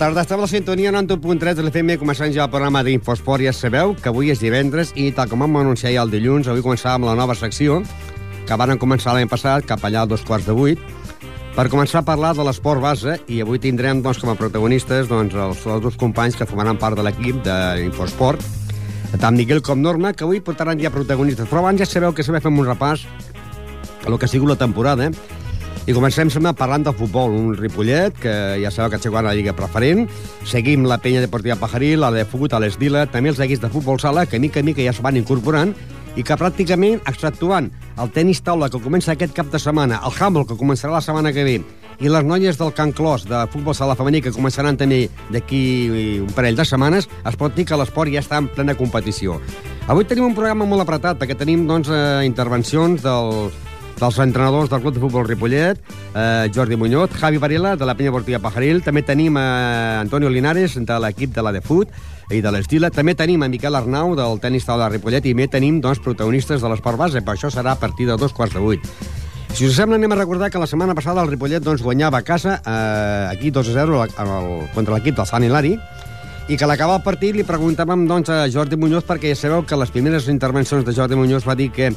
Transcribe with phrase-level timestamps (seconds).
[0.00, 3.44] Tarda, estem a la sintonia 91.3 de l'FM, començant ja el programa d'Infosport.
[3.44, 6.62] Ja sabeu que avui és divendres i, tal com vam anunciar ja el dilluns, avui
[6.64, 7.82] començàvem la nova secció
[8.48, 10.80] que van començar l'any passat, cap allà a dos quarts de vuit,
[11.52, 15.36] per començar a parlar de l'esport base i avui tindrem doncs, com a protagonistes doncs,
[15.36, 18.40] els, els dos companys que formaran part de l'equip d'Infosport,
[19.20, 21.44] tant Miguel com Norma, que avui portaran ja protagonistes.
[21.52, 24.56] Però abans ja sabeu que saber fem un repàs a lo que ha sigut la
[24.56, 25.39] temporada, eh?
[25.88, 27.32] I comencem sembla, parlant del futbol.
[27.32, 30.04] Un Ripollet, que ja sabeu que ha jugat la Lliga Preferent.
[30.46, 33.98] Seguim la penya deportiva Pajaril, la de Fugut, a l'Esdila, també els equips de futbol
[33.98, 35.72] sala, que mica a mica ja es van incorporant
[36.18, 37.70] i que pràcticament, extractuant
[38.02, 41.32] el tenis taula que comença aquest cap de setmana, el handball que començarà la setmana
[41.32, 41.56] que ve,
[42.00, 45.62] i les noies del Can Clos de futbol sala femení que començaran també d'aquí
[46.24, 49.38] un parell de setmanes, es pot dir que l'esport ja està en plena competició.
[49.86, 53.50] Avui tenim un programa molt apretat perquè tenim doncs, eh, intervencions del,
[54.00, 55.78] dels entrenadors del Club de Futbol Ripollet,
[56.14, 60.74] eh, Jordi Muñoz, Javi Varela, de la penya Portilla Pajaril, també tenim eh, Antonio Linares,
[60.74, 61.92] de l'equip de la de Fut
[62.30, 65.80] i de l'Estila, també tenim a Miquel Arnau, del tenis de Ripollet, i també tenim
[65.84, 68.80] doncs, protagonistes de l'esport base, per això serà a partir de dos quarts de vuit.
[69.52, 72.22] Si us sembla, anem a recordar que la setmana passada el Ripollet doncs, guanyava a
[72.22, 75.76] casa, eh, aquí 2 a 0 el, contra l'equip del Sant Hilari,
[76.50, 79.62] i que a l'acabar el partit li preguntàvem doncs, a Jordi Muñoz, perquè ja sabeu
[79.62, 81.92] que les primeres intervencions de Jordi Muñoz va dir que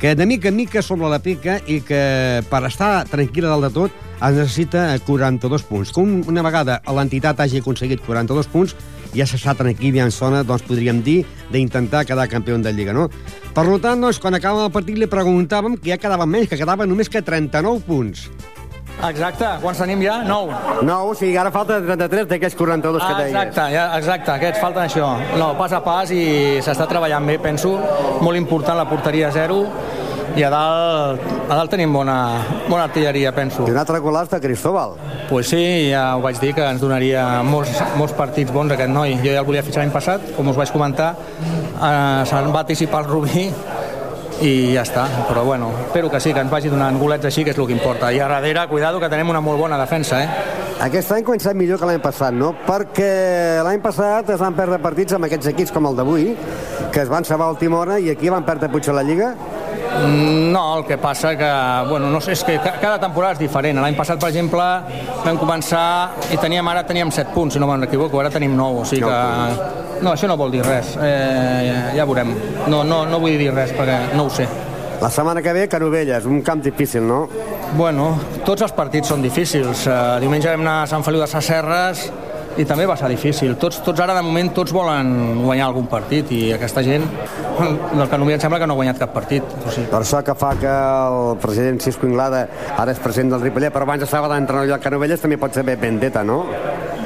[0.00, 3.70] que de mica en mica sobre la pica i que per estar tranquil·la dalt de
[3.74, 5.92] tot es necessita 42 punts.
[5.92, 8.74] Com una vegada l'entitat hagi aconseguit 42 punts,
[9.12, 13.10] ja s'està tranquil i en zona, doncs podríem dir, d'intentar quedar campió de Lliga, no?
[13.52, 16.86] Per tant, doncs, quan acaba el partit li preguntàvem que ja quedava menys, que quedava
[16.86, 18.30] només que 39 punts.
[19.08, 20.18] Exacte, quants tenim ja?
[20.26, 20.82] 9.
[20.84, 23.32] No, o sigui, ara falta 33 d'aquests 42 que Ah, deies.
[23.34, 25.08] exacte, ja, exacte, aquests falten això.
[25.38, 27.78] No, pas a pas i s'està treballant bé, penso.
[28.20, 29.64] Molt important la porteria zero
[30.36, 32.16] i a dalt, a dalt tenim bona,
[32.68, 33.66] bona artilleria, penso.
[33.66, 34.92] I un altre golaç de Cristóbal.
[35.28, 39.16] Pues sí, ja ho vaig dir, que ens donaria molts, molts partits bons aquest noi.
[39.24, 43.00] Jo ja el volia fitxar l'any passat, com us vaig comentar, eh, se'n va anticipar
[43.00, 43.50] el Rubí
[44.40, 47.52] i ja està, però bueno, espero que sí, que ens vagi donant golets així, que
[47.52, 48.12] és el que importa.
[48.12, 50.60] I a darrere, cuidado, que tenim una molt bona defensa, eh?
[50.80, 52.54] Aquest any començat millor que l'any passat, no?
[52.64, 56.30] Perquè l'any passat es van perdre partits amb aquests equips com el d'avui,
[56.92, 59.34] que es van salvar a última hora i aquí van perdre potser la Lliga.
[60.52, 61.50] No, el que passa que,
[61.90, 63.78] bueno, no sé, és que ca- cada temporada és diferent.
[63.82, 64.64] L'any passat, per exemple,
[65.24, 68.84] vam començar i teníem, ara teníem 7 punts, si no m'equivoco, ara tenim 9, o
[68.84, 70.00] sigui que...
[70.00, 72.30] No, això no vol dir res, eh, ja, ja veurem.
[72.72, 74.46] No, no, no vull dir res perquè no ho sé.
[75.00, 77.26] La setmana que ve, Canovelles, un camp difícil, no?
[77.76, 78.14] Bueno,
[78.44, 79.86] tots els partits són difícils.
[79.88, 82.06] Uh, diumenge vam anar a Sant Feliu de Sasserres
[82.58, 83.54] i també va ser difícil.
[83.60, 87.06] Tots, tots ara, de moment, tots volen guanyar algun partit i aquesta gent,
[87.60, 89.46] del que només em sembla que no ha guanyat cap partit.
[89.60, 92.46] O sigui, Per això que fa que el president Cisco Inglada
[92.76, 95.76] ara és president del Ripollet, però abans estava d'entrenador del Canovelles, també pot ser bé
[95.80, 96.44] vendetta, no?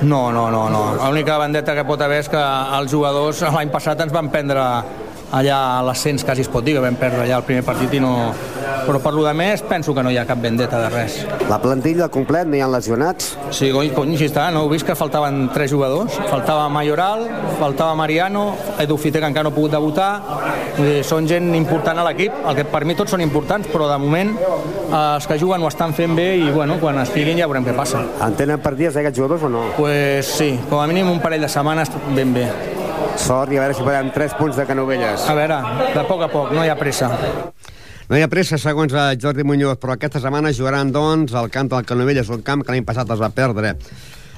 [0.02, 0.84] No, no, no, no.
[1.04, 2.40] L'única vendetta que pot haver és que
[2.78, 4.64] els jugadors l'any passat ens van prendre
[5.34, 8.02] allà a l'ascens, quasi es pot dir, que vam perdre allà el primer partit i
[8.02, 8.14] no...
[8.84, 11.18] Però per lo de més penso que no hi ha cap vendetta de res.
[11.48, 13.34] La plantilla complet, no hi ha lesionats.
[13.54, 16.18] Sí, cony, cony, si està, no heu vist que faltaven tres jugadors?
[16.30, 17.26] Faltava Mayoral,
[17.60, 18.46] faltava Mariano,
[18.80, 20.10] Edu Fite, que encara no ha pogut debutar.
[20.76, 23.98] Dir, són gent important a l'equip, el que per mi tots són importants, però de
[24.02, 27.66] moment eh, els que juguen ho estan fent bé i bueno, quan estiguin ja veurem
[27.66, 28.02] què passa.
[28.24, 29.66] En tenen partides aquests jugadors o no?
[29.78, 32.48] Pues sí, com a mínim un parell de setmanes ben bé.
[33.20, 35.28] Sort i a veure si podem 3 punts de Canovelles.
[35.30, 35.60] A veure,
[35.94, 37.12] de poc a poc, no hi ha pressa.
[38.14, 41.66] No hi ha pressa, segons a Jordi Muñoz, però aquesta setmana jugaran, doncs, al camp
[41.72, 43.72] del Canovelles, un camp que l'any passat es va perdre.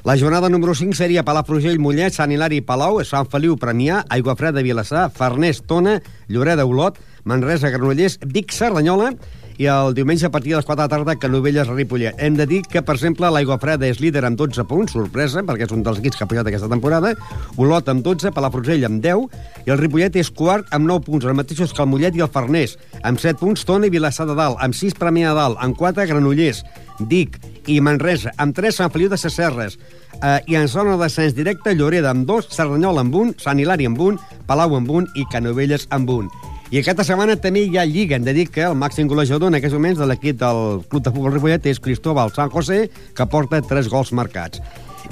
[0.09, 5.11] La jornada número 5 seria Palafrugell, Mollet, Sant Hilari, Palau, Sant Feliu, Premià, Aiguafreda, Vilassar,
[5.13, 5.99] Farners, Tona,
[6.33, 6.97] Lloret d'Olot,
[7.29, 9.11] Manresa, Granollers, Vic, Cerdanyola
[9.59, 12.15] i el diumenge a partir de les 4 de la tarda Canovelles, Ripollet.
[12.19, 15.73] Hem de dir que, per exemple, l'Aiguafreda és líder amb 12 punts, sorpresa, perquè és
[15.73, 17.15] un dels equips que ha pujat aquesta temporada,
[17.57, 19.27] Olot amb 12, Palafrugell amb 10,
[19.67, 22.33] i el Ripollet és quart amb 9 punts, els mateixos que el Mollet i el
[22.33, 25.77] Farners, amb 7 punts, Tona i Vilassar de Dalt, amb 6 Premià de Dalt, amb
[25.79, 26.65] 4 Granollers,
[27.09, 29.79] Vic i Manresa, amb 3 Sant Feliu de Sasserres,
[30.23, 33.89] eh, i en zona de descens directe Lloreda amb 2, Cerdanyola amb 1, Sant Hilari
[33.89, 36.56] amb 1, Palau amb 1 i Canovelles amb 1.
[36.67, 38.17] I aquesta setmana també hi ha Lliga.
[38.17, 41.13] Hem de dir que el màxim golejador en aquests moments de l'equip del Club de
[41.15, 44.59] Futbol Ripollet és Cristóbal San José, que porta 3 gols marcats.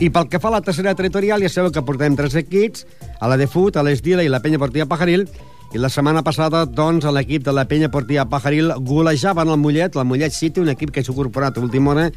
[0.03, 2.83] I pel que fa a la tercera territorial, ja sabeu que portem tres equips,
[3.23, 5.29] a la de Fut, a l'Esdila i la Penya Portilla Pajaril,
[5.71, 10.11] i la setmana passada, doncs, l'equip de la Penya Portilla Pajaril golejaven el Mollet, el
[10.11, 12.09] Mollet City, un equip que s'ha incorporat a última hora,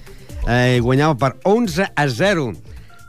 [0.48, 2.50] eh, guanyava per 11 a 0.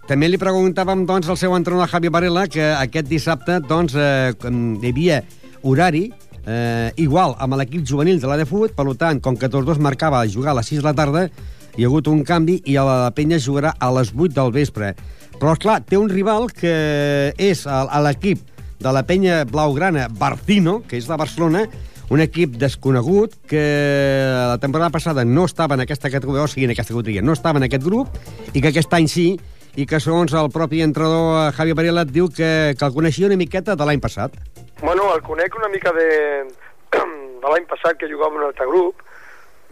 [0.09, 4.93] També li preguntàvem doncs, al seu entrenador Javi Varela que aquest dissabte doncs, eh, hi
[4.93, 5.23] havia
[5.63, 6.09] horari
[6.47, 10.27] eh, igual amb l'equip juvenil de la Fut, per tant, com que tots dos marcava
[10.27, 11.29] jugar a les 6 de la tarda,
[11.77, 14.95] hi ha hagut un canvi i la penya jugarà a les 8 del vespre.
[15.39, 18.41] Però, clar, té un rival que és a, l'equip
[18.83, 21.67] de la penya blaugrana Barcino, que és de Barcelona,
[22.11, 23.63] un equip desconegut que
[24.33, 27.61] la temporada passada no estava en aquesta categoria, o sigui, en aquesta categoria, no estava
[27.61, 28.17] en aquest grup,
[28.55, 29.29] i que aquest any sí,
[29.79, 33.39] i que segons el propi entrenador eh, Javi Varela diu que, que el coneixia una
[33.39, 34.35] miqueta de l'any passat.
[34.81, 36.45] Bueno, el conec una mica de,
[37.43, 39.03] de l'any passat, que jugava en un altre grup,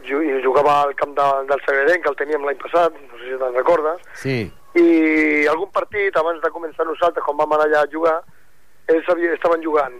[0.03, 3.39] i jugava al camp de, del Sagredent, que el teníem l'any passat, no sé si
[3.39, 4.37] te'n recordes, sí.
[4.79, 8.19] i algun partit, abans de començar nosaltres, quan vam anar allà a jugar,
[8.91, 9.97] ells havia, estaven jugant,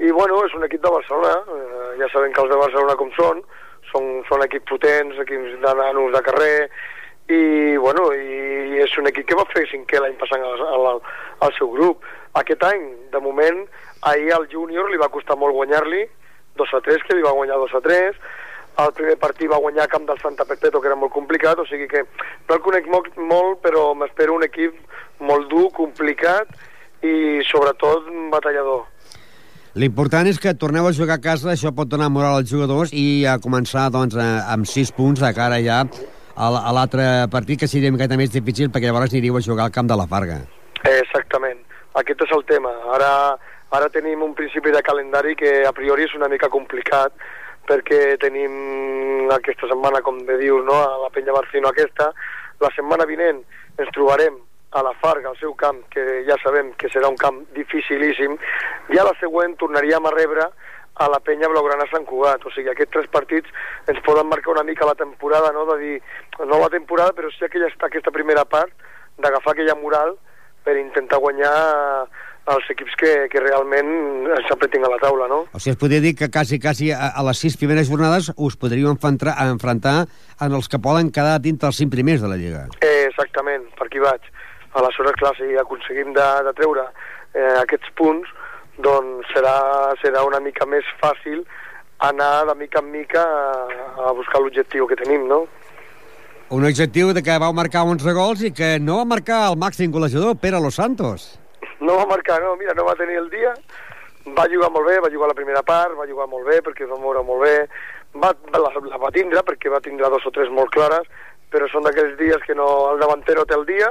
[0.00, 3.10] i bueno, és un equip de Barcelona, eh, ja sabem que els de Barcelona com
[3.16, 3.42] són,
[3.90, 6.56] són, són equips potents, equips de nanos de carrer,
[7.30, 7.42] i
[7.80, 11.04] bueno, i és un equip que va fer cinquè l'any passant al, al,
[11.46, 12.06] al seu grup.
[12.40, 13.60] Aquest any, de moment,
[14.02, 16.04] ahir al júnior li va costar molt guanyar-li,
[16.56, 18.20] 2 a 3, que li va guanyar 2 a 3,
[18.80, 21.66] el primer partit va guanyar a camp del Santa Perpeto, que era molt complicat, o
[21.68, 22.04] sigui que
[22.48, 24.76] no el conec molt, molt però m'espero un equip
[25.20, 26.48] molt dur, complicat
[27.04, 28.86] i sobretot batallador.
[29.78, 33.24] L'important és que torneu a jugar a casa, això pot donar moral als jugadors i
[33.28, 35.84] a començar doncs, amb 6 punts de cara ja
[36.34, 39.74] a l'altre partit, que seria una mica més difícil perquè llavors aniríeu a jugar al
[39.74, 40.40] camp de la Farga.
[40.88, 41.60] Exactament,
[42.00, 42.72] aquest és el tema.
[42.96, 43.12] Ara,
[43.70, 47.14] ara tenim un principi de calendari que a priori és una mica complicat
[47.68, 50.74] perquè tenim aquesta setmana, com bé dius, no?
[50.74, 52.10] a la Penya Barcino aquesta,
[52.60, 53.44] la setmana vinent
[53.78, 54.40] ens trobarem
[54.70, 58.36] a la Farga, al seu camp, que ja sabem que serà un camp dificilíssim,
[58.94, 60.46] i a la següent tornaríem a rebre
[61.00, 62.44] a la penya Blaugrana Sant Cugat.
[62.46, 63.50] O sigui, aquests tres partits
[63.90, 65.96] ens poden marcar una mica la temporada, no?, de dir,
[66.44, 68.74] no la temporada, però sí aquella, aquesta primera part,
[69.18, 70.16] d'agafar aquella moral
[70.64, 71.54] per intentar guanyar
[72.50, 73.90] els equips que, que realment
[74.48, 75.40] s'apretin a la taula, no?
[75.54, 78.58] O sigui, es podria dir que quasi, quasi a, a les sis primeres jornades us
[78.60, 79.96] podríeu enfrontar, enfrontar
[80.40, 82.66] en els que poden quedar dintre els cinc primers de la Lliga.
[82.82, 84.26] Eh, exactament, per aquí vaig
[84.78, 86.86] aleshores, clar, si aconseguim de, de treure
[87.34, 88.30] eh, aquests punts,
[88.80, 89.56] doncs serà,
[90.02, 91.44] serà una mica més fàcil
[92.00, 95.44] anar de mica en mica a, a buscar l'objectiu que tenim, no?
[96.50, 99.92] Un objectiu de que vau marcar 11 gols i que no va marcar el màxim
[99.94, 101.36] golejador, Pere Los Santos.
[101.90, 103.50] No va marcar, no, mira, no va tenir el dia,
[104.36, 106.98] va jugar molt bé, va jugar la primera part, va jugar molt bé perquè va
[107.02, 107.54] moure molt bé,
[108.22, 111.08] va, la, la va tindre perquè va tindre dos o tres molt clares,
[111.50, 113.90] però són d'aquells dies que no, el davantero té el dia,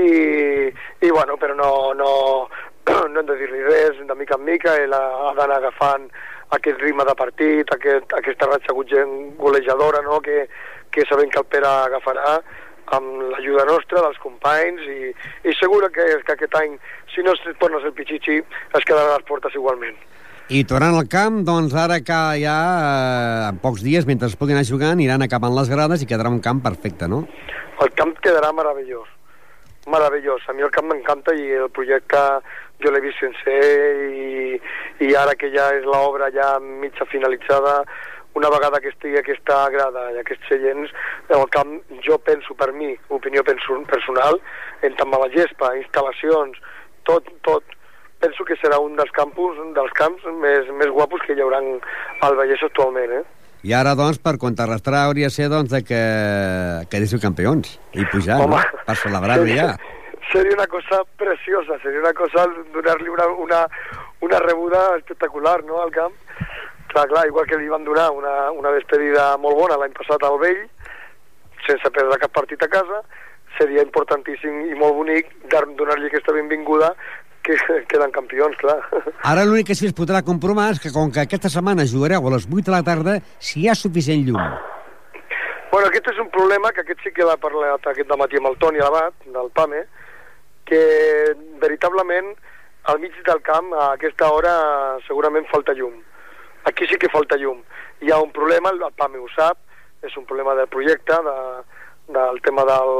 [0.00, 0.08] i,
[1.04, 1.68] i bueno, però no,
[2.00, 2.10] no,
[2.88, 6.08] no hem de dir-li res, de mica en mica, ell ha d'anar agafant
[6.56, 10.22] aquest ritme de partit, aquest, aquesta ratxa golejadora no?
[10.24, 10.46] que,
[10.88, 12.38] que sabem que el Pere agafarà
[12.92, 15.12] amb l'ajuda nostra, dels companys, i,
[15.48, 16.76] i segur que, que aquest any,
[17.14, 19.96] si no es torna a ser Pichichi, es quedaran les portes igualment.
[20.52, 24.58] I tornant al camp, doncs ara que ja eh, en pocs dies, mentre es puguin
[24.58, 27.24] anar jugant, aniran acabant les grades i quedarà un camp perfecte, no?
[27.80, 29.08] El camp quedarà meravellós
[29.86, 30.42] meravellós.
[30.48, 32.20] A mi el camp m'encanta i el projecte
[32.82, 33.60] jo l'he vist sencer
[34.10, 34.58] i,
[35.06, 37.82] i ara que ja és l'obra ja mitja finalitzada,
[38.34, 40.90] una vegada que estigui aquesta grada i aquests seients,
[41.30, 41.76] el camp,
[42.06, 44.40] jo penso per mi, opinió personal,
[44.82, 46.58] en tant la gespa, instal·lacions,
[47.06, 47.76] tot, tot,
[48.24, 52.38] penso que serà un dels campus, dels camps més, més guapos que hi haurà al
[52.38, 53.24] Vallès actualment, eh?
[53.64, 56.00] I ara, doncs, per contrarrestar hauria de ser doncs, de que
[56.92, 58.82] quedéssiu campions i pujar, Home, no?
[58.84, 59.70] per celebrar-ho ja.
[60.32, 63.58] Seria una cosa preciosa, seria una cosa donar-li una, una,
[64.24, 66.16] una rebuda espectacular no, al camp.
[66.94, 70.36] Clar, clar, igual que li van donar una, una despedida molt bona l'any passat al
[70.38, 70.60] vell,
[71.66, 73.00] sense perdre cap partit a casa,
[73.58, 76.92] seria importantíssim i molt bonic donar-li aquesta benvinguda
[77.42, 77.58] que
[77.90, 78.78] queden campions, clar.
[79.26, 82.34] Ara l'únic que sí es podrà comprovar és que com que aquesta setmana jugareu a
[82.36, 84.40] les 8 de la tarda, si hi ha suficient llum.
[85.74, 88.58] Bueno, aquest és un problema que aquest sí que l'ha parlat aquest matí amb el
[88.62, 89.82] Toni Abat, del PAME,
[90.70, 90.82] que
[91.58, 92.36] veritablement
[92.86, 94.52] al mig del camp a aquesta hora
[95.08, 95.98] segurament falta llum.
[96.64, 97.62] Aquí sí que falta llum.
[98.00, 99.58] Hi ha un problema, el PAME ho sap,
[100.02, 101.36] és un problema del projecte, de,
[102.16, 102.94] del tema del,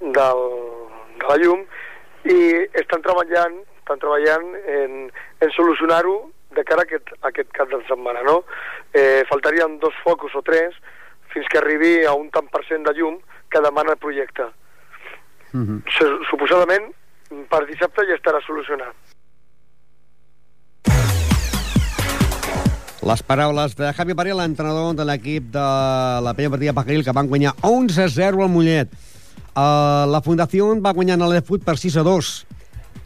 [0.00, 0.42] del,
[1.18, 1.66] de la llum,
[2.24, 2.38] i
[2.78, 5.10] estan treballant estan treballant en,
[5.42, 8.42] en solucionar-ho de cara a aquest, a aquest cap de setmana, no?
[8.94, 10.76] Eh, faltarien dos focus o tres
[11.32, 13.18] fins que arribi a un tant per cent de llum
[13.50, 14.46] que demana el projecte.
[15.52, 15.82] Mhm.
[15.82, 16.28] -huh.
[16.30, 16.92] Suposadament,
[17.48, 19.11] per dissabte ja estarà solucionat.
[23.02, 25.62] Les paraules de Javi Parell, l'entrenador de l'equip de
[26.22, 28.92] la Penya Partida Pajaril, que van guanyar 11-0 al Mollet.
[29.52, 32.30] Uh, la Fundació va guanyar a l'Efut per 6 a 2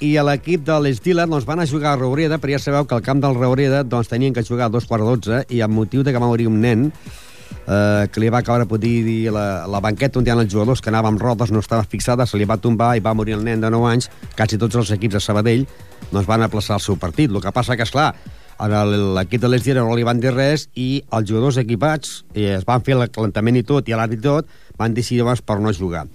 [0.05, 2.95] i a l'equip de l'Estila doncs, van a jugar a Raureda, però ja sabeu que
[2.95, 6.05] al camp del Raureda doncs, tenien que jugar a dos quarts dotze i amb motiu
[6.05, 9.81] de que va morir un nen eh, que li va caure, pot dir, la, la
[9.81, 12.61] banqueta on hi els jugadors que anava amb rodes, no estava fixada, se li va
[12.61, 14.11] tombar i va morir el nen de 9 anys.
[14.37, 15.65] Quasi tots els equips de Sabadell
[16.13, 17.33] doncs van aplaçar el seu partit.
[17.33, 18.13] El que passa que, és clar,
[18.61, 22.81] l'equip de l'Esdira no li van dir res i els jugadors equipats i es van
[22.81, 24.47] fer l'aclantament i tot, i a l'àrbit tot,
[24.79, 26.07] van decidir llavors per no jugar.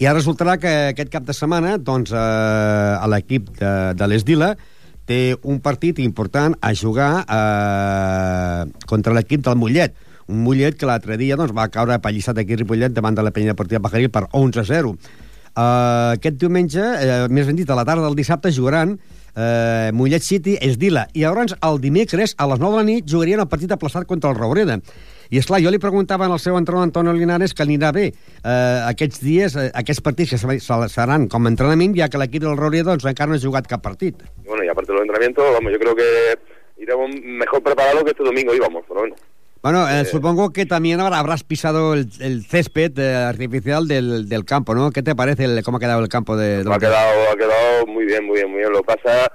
[0.00, 4.54] I ara resultarà que aquest cap de setmana doncs, eh, l'equip de, de l'Esdila
[5.06, 9.94] té un partit important a jugar eh, contra l'equip del Mollet.
[10.32, 13.34] Un Mollet que l'altre dia doncs, va caure pallissat aquí a Ripollet davant de la
[13.34, 14.94] penya deportiva Pajaril per 11-0.
[15.52, 18.94] Uh, aquest diumenge, uh, més ben dit, a la tarda del dissabte, jugaran
[19.36, 21.06] uh, Mollet City, Esdila.
[21.14, 24.32] I llavors, el dimecres, a les 9 de la nit, jugarien el partit aplaçat contra
[24.32, 24.78] el Raureda.
[25.32, 28.80] I, és clar, jo li preguntava al seu entrenador Antonio Linares que anirà bé eh,
[28.84, 30.58] aquests dies, eh, aquests partits que
[30.92, 33.80] seran com a entrenament, ja que l'equip del Raureda doncs, encara no ha jugat cap
[33.80, 34.20] partit.
[34.44, 36.36] Bueno, y aparte de los entrenamientos, vamos, yo creo que
[36.76, 39.16] iremos mejor preparados que este domingo íbamos, pero bueno.
[39.62, 44.74] Bueno, eh, supongo que también habrás pisado el, el césped eh, artificial del, del, campo,
[44.74, 44.90] ¿no?
[44.90, 47.86] ¿Qué te parece el, cómo ha quedado el campo de, de ha quedado Ha quedado
[47.86, 48.72] muy bien, muy bien, muy bien.
[48.72, 49.30] Lo pasa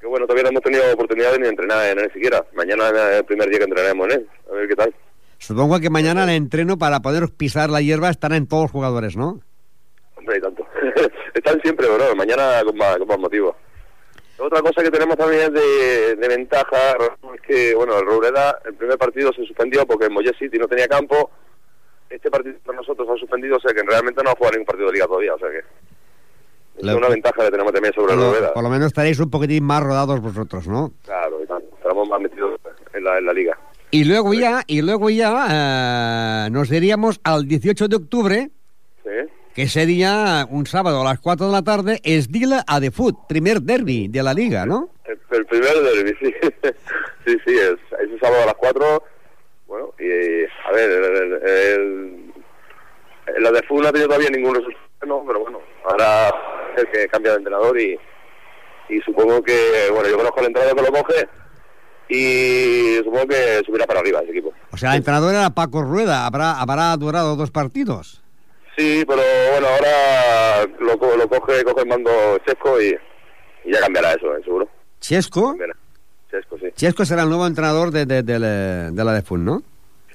[0.00, 2.44] que, bueno, todavía no hemos tenido oportunidad de ni entrenar en él siquiera.
[2.54, 4.28] Mañana es el primer día que entrenaremos en él.
[4.52, 4.94] A ver qué tal.
[5.38, 9.40] Supongo que mañana el entreno para poder pisar la hierba estarán todos los jugadores, ¿no?
[10.14, 10.64] Hombre, y tanto.
[11.34, 12.14] Están siempre, bro.
[12.14, 13.56] Mañana con más, con más motivo.
[14.38, 16.96] Otra cosa que tenemos también de, de ventaja
[17.34, 20.66] es que, bueno, el Roureda, el primer partido se suspendió porque el Mollet City no
[20.66, 21.30] tenía campo.
[22.10, 24.88] Este partido para nosotros ha suspendido, o sea que realmente no ha jugado ningún partido
[24.88, 25.62] de liga todavía, o sea que...
[26.78, 28.54] Es una ventaja que tenemos también sobre el Roureda.
[28.54, 30.92] Por lo menos estaréis un poquitín más rodados vosotros, ¿no?
[31.04, 31.38] Claro.
[31.42, 32.58] Estaremos más metidos
[32.94, 33.58] en la, en la liga.
[33.90, 38.50] Y luego ya, y luego ya eh, nos iríamos al 18 de octubre,
[39.04, 39.10] Sí.
[39.54, 43.60] Que sería un sábado a las 4 de la tarde, Esdila a de Foot, primer
[43.62, 44.90] derby de la liga, ¿no?
[45.04, 46.34] El, el primer derby, sí.
[47.26, 49.02] sí, sí, es, ese sábado a las 4.
[49.66, 50.04] Bueno, y
[50.68, 52.32] a ver, el, el, el,
[53.36, 55.22] el- la no ha tenido todavía ningún resultado, ¿no?
[55.26, 56.28] pero bueno, ahora
[56.76, 57.96] es que cambia de entrenador y,
[58.88, 61.28] y supongo que, bueno, yo conozco al entrenador que lo coge
[62.08, 64.52] y supongo que subirá para arriba ese equipo.
[64.72, 68.21] O sea, el entrenador era Paco Rueda, habrá, habrá durado dos partidos.
[68.76, 69.20] Sí, pero
[69.52, 72.10] bueno, ahora lo, lo coge, coge el mando
[72.46, 72.96] Chesco y,
[73.64, 74.40] y ya cambiará eso, ¿eh?
[74.44, 74.68] seguro.
[75.00, 75.56] Chesco.
[76.30, 76.66] Chesco, sí.
[76.74, 79.62] Chesco será el nuevo entrenador de, de, de la, de la ¿no?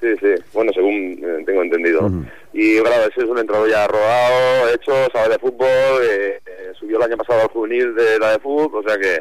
[0.00, 2.08] Sí, sí, bueno, según eh, tengo entendido.
[2.52, 6.98] Y claro, ese es un entrenador ya rodado, hecho, sabe de fútbol, eh, eh, subió
[6.98, 9.20] el año pasado al juvenil de la de fútbol, o sea que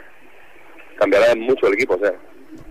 [0.97, 2.13] cambiará mucho el equipo, o sea.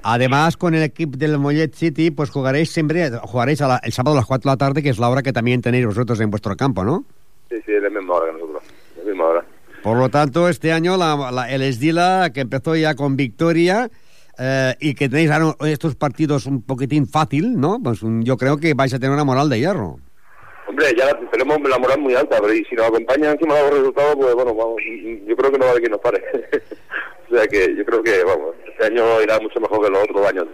[0.02, 4.16] Además, con el equipo del Mollet City, pues jugaréis siempre, jugaréis a la- el sábado
[4.16, 6.30] a las 4 de la tarde, que es la hora que también tenéis vosotros en
[6.30, 7.04] vuestro campo, ¿no?
[7.50, 8.62] Sí, sí, es la misma hora que nosotros,
[8.98, 9.44] la misma hora.
[9.82, 13.90] Por lo tanto, este año la, la- el Esdila, que empezó ya con victoria,
[14.38, 17.78] eh, y que tenéis ahora estos partidos un poquitín fácil, ¿no?
[17.82, 19.98] Pues un- yo creo que vais a tener una moral de hierro.
[20.68, 23.78] Hombre, ya tenemos la moral muy alta, pero y si nos acompaña encima de los
[23.78, 24.76] resultados, pues bueno, vamos,
[25.26, 26.22] yo creo que no va a haber quien nos pare.
[27.30, 30.26] o sea que yo creo que, vamos, este año irá mucho mejor que los otros
[30.26, 30.46] años.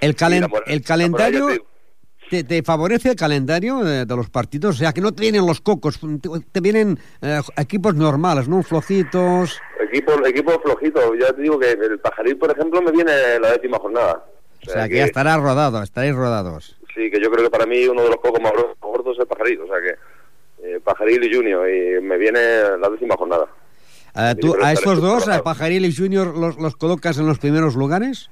[0.00, 1.46] El, calen- el calendario...
[1.48, 2.44] te.
[2.44, 4.76] ¿Te, favorece el calendario de, de los partidos?
[4.76, 8.62] O sea, que no te vienen los cocos, te, te vienen eh, equipos normales, ¿no?
[8.62, 9.60] Flojitos.
[9.80, 13.10] Equipo, equipo flojito, ya te digo que el Pajaril, por ejemplo, me viene
[13.40, 14.24] la décima jornada.
[14.64, 16.78] O sea, que ya estará rodado, estaréis rodados.
[16.94, 19.22] Sí, que yo creo que para mí uno de los pocos más gor- gordos es
[19.22, 22.38] el Pajaril, o sea que eh, Pajaril y Junior, y me viene
[22.78, 23.48] la décima jornada.
[24.14, 25.42] Eh, ¿Tú a estos dos, a.
[25.42, 28.30] Pajaril y Junior, los, los colocas en los primeros lugares?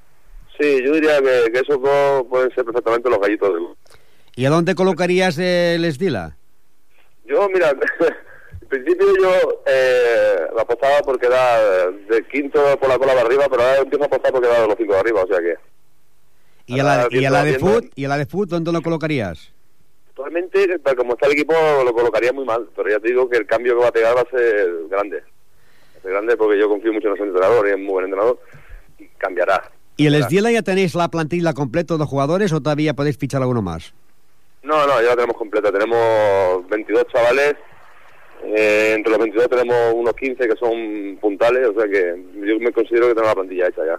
[0.59, 3.63] Sí, yo diría que, que esos dos pueden ser perfectamente los gallitos del...
[4.35, 6.37] ¿Y a dónde colocarías el Esdila?
[7.27, 7.71] Yo, mira,
[8.63, 13.47] en principio yo eh, la apostaba por quedar de quinto por la cola de arriba,
[13.51, 15.55] pero ahora empiezo a apostar por quedar de los cinco de arriba, o sea que
[16.67, 17.93] ¿Y a la, y a la de Foot?
[17.95, 19.53] ¿Y a la de Foot dónde lo colocarías?
[20.19, 21.55] actualmente, tal como está el equipo,
[21.85, 24.17] lo colocaría muy mal, pero ya te digo que el cambio que va a pegar
[24.17, 25.23] va a ser grande.
[26.09, 28.39] Grande porque yo confío mucho en ese entrenador y es muy buen entrenador
[28.99, 29.71] y cambiará.
[29.97, 30.15] ¿Y el.
[30.15, 33.93] Esdila ya tenéis la plantilla completa de jugadores o todavía podéis fichar alguno más?
[34.63, 35.73] No, no, ya la tenemos completa.
[35.73, 37.55] Tenemos 22 chavales.
[38.45, 42.15] eh, entre los 22 tenemos unos 15 que son puntales, o sea que
[42.47, 43.99] yo me considero que tengo la plantilla hecha ya.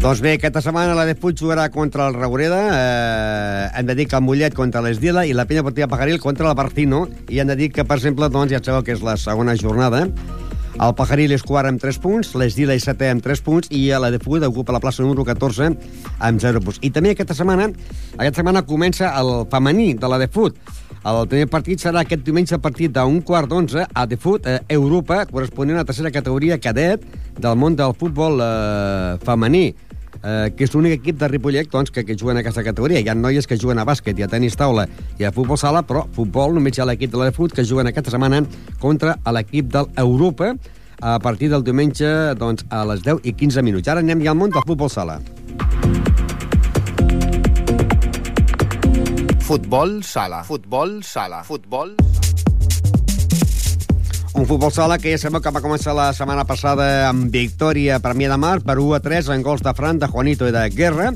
[0.00, 4.16] Doncs bé, aquesta setmana la Puig jugarà contra el Raureda, eh, hem de dir que
[4.16, 7.56] el Mollet contra l'Esdila i la Penya Portiva Pajaril contra el Barcino, i hem de
[7.58, 10.06] dir que, per exemple, doncs, ja sabeu que és la segona jornada,
[10.80, 14.08] el Pajaril és quart amb 3 punts, l'Esdila és setè amb 3 punts i la
[14.08, 15.68] de Puig ocupa la plaça número 14
[16.16, 16.80] amb 0 punts.
[16.80, 17.68] I també aquesta setmana,
[18.16, 20.56] aquesta setmana comença el femení de la de Foot.
[21.04, 24.58] El primer partit serà aquest diumenge a partir d'un quart d'onze a The Foot eh,
[24.68, 27.04] Europa, corresponent a la tercera categoria cadet
[27.36, 29.68] del món del futbol eh, femení.
[30.22, 33.00] Eh, que és l'únic equip de Ripollet doncs, que, que juga en aquesta categoria.
[33.00, 34.86] Hi ha noies que juguen a bàsquet i a tenis taula
[35.18, 38.12] i a futbol sala, però futbol només hi ha l'equip de l'Efut que juguen aquesta
[38.14, 38.42] setmana
[38.82, 40.54] contra l'equip de l'Europa
[41.00, 43.88] a partir del diumenge doncs, a les 10 i 15 minuts.
[43.88, 45.20] Ara anem ja al món del futbol sala.
[49.50, 50.44] Futbol sala.
[50.46, 51.42] Futbol sala.
[51.42, 51.96] Futbol
[54.40, 58.14] un futbol sala que ja sabeu que va començar la setmana passada amb victòria per
[58.16, 60.62] Mia de Mar per 1 a 3 en gols de Fran, de Juanito i de
[60.72, 61.10] Guerra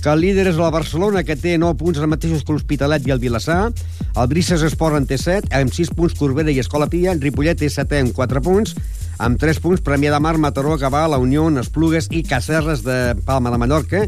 [0.00, 3.12] que el líder és la Barcelona, que té 9 punts els mateixos que l'Hospitalet i
[3.12, 3.70] el Vilassar.
[4.16, 7.12] El Brises Esport en té 7, amb 6 punts Corbera i Escola Pia.
[7.20, 8.72] Ripollet té 7 amb 4 punts.
[9.20, 13.50] Amb 3 punts Premià de Mar, Mataró, Gavà, La Unió, Esplugues i Cacerres de Palma
[13.52, 14.06] de Mallorca.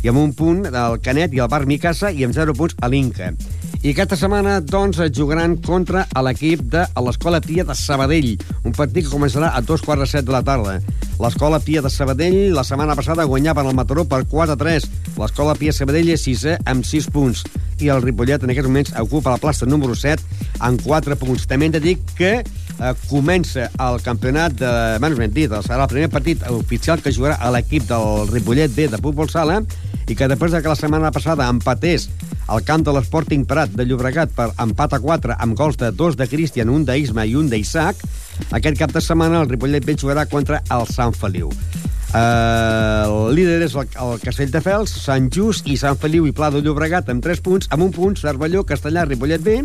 [0.00, 2.88] I amb un punt del Canet i el Bar Micasa i amb 0 punts a
[2.88, 3.28] l'Inca.
[3.84, 8.30] I aquesta setmana, doncs, jugaran contra l'equip de l'Escola Pia de Sabadell,
[8.64, 10.78] un partit que començarà a dos quarts de set de la tarda.
[11.20, 14.88] L'Escola Pia de Sabadell la setmana passada guanyava el Mataró per 4 a 3.
[15.20, 17.44] L'Escola Pia Sabadell és sisè amb 6 punts
[17.84, 20.24] i el Ripollet en aquests moments ocupa la plaça número 7
[20.64, 21.44] amb 4 punts.
[21.50, 22.38] També hem de dir que
[22.80, 24.72] eh, comença el campionat de...
[25.00, 28.88] Bueno, ben dit, serà el primer partit oficial que jugarà a l'equip del Ripollet B
[28.92, 29.60] de futbol sala
[30.08, 32.10] i que després de que la setmana passada empatés
[32.52, 36.18] al camp de l'Sporting Prat de Llobregat per empat a 4 amb gols de dos
[36.20, 38.04] de Cristian, un d'Isma i un d'Isaac.
[38.52, 41.52] Aquest cap de setmana el Ripollet B jugarà contra el Sant Feliu.
[42.14, 47.08] El líder és el, el Castelldefels, Sant Just i Sant Feliu i Pla de Llobregat
[47.10, 49.56] amb 3 punts, amb un punt Cervelló, Castellà, Ripollet B.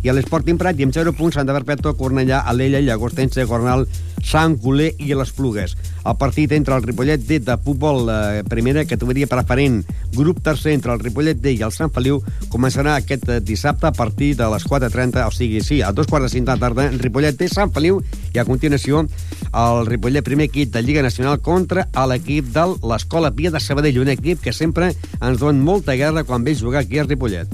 [0.00, 3.84] I l'Esporting Prat i amb 0 punts Sant de Perpètua, Cornellà, Alella, Llagostense, Gornal,
[4.24, 5.76] Sant Coler i les Plugues.
[6.08, 9.82] El partit entre el Ripollet D de futbol eh, primera categoria preferent,
[10.14, 12.20] grup tercer entre el Ripollet D i el Sant Feliu,
[12.52, 16.28] començarà aquest eh, dissabte a partir de les 4.30, o sigui, sí, a dos quarts
[16.28, 18.02] de cinc de la tarda, Ripollet D, Sant Feliu,
[18.34, 19.04] i a continuació
[19.48, 24.12] el Ripollet primer equip de Lliga Nacional contra l'equip de l'Escola Pia de Sabadell, un
[24.14, 27.48] equip que sempre ens dona molta guerra quan ve jugar aquí a Ripollet.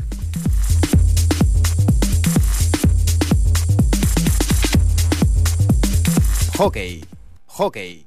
[6.54, 7.02] Hockey.
[7.58, 8.06] Hockey.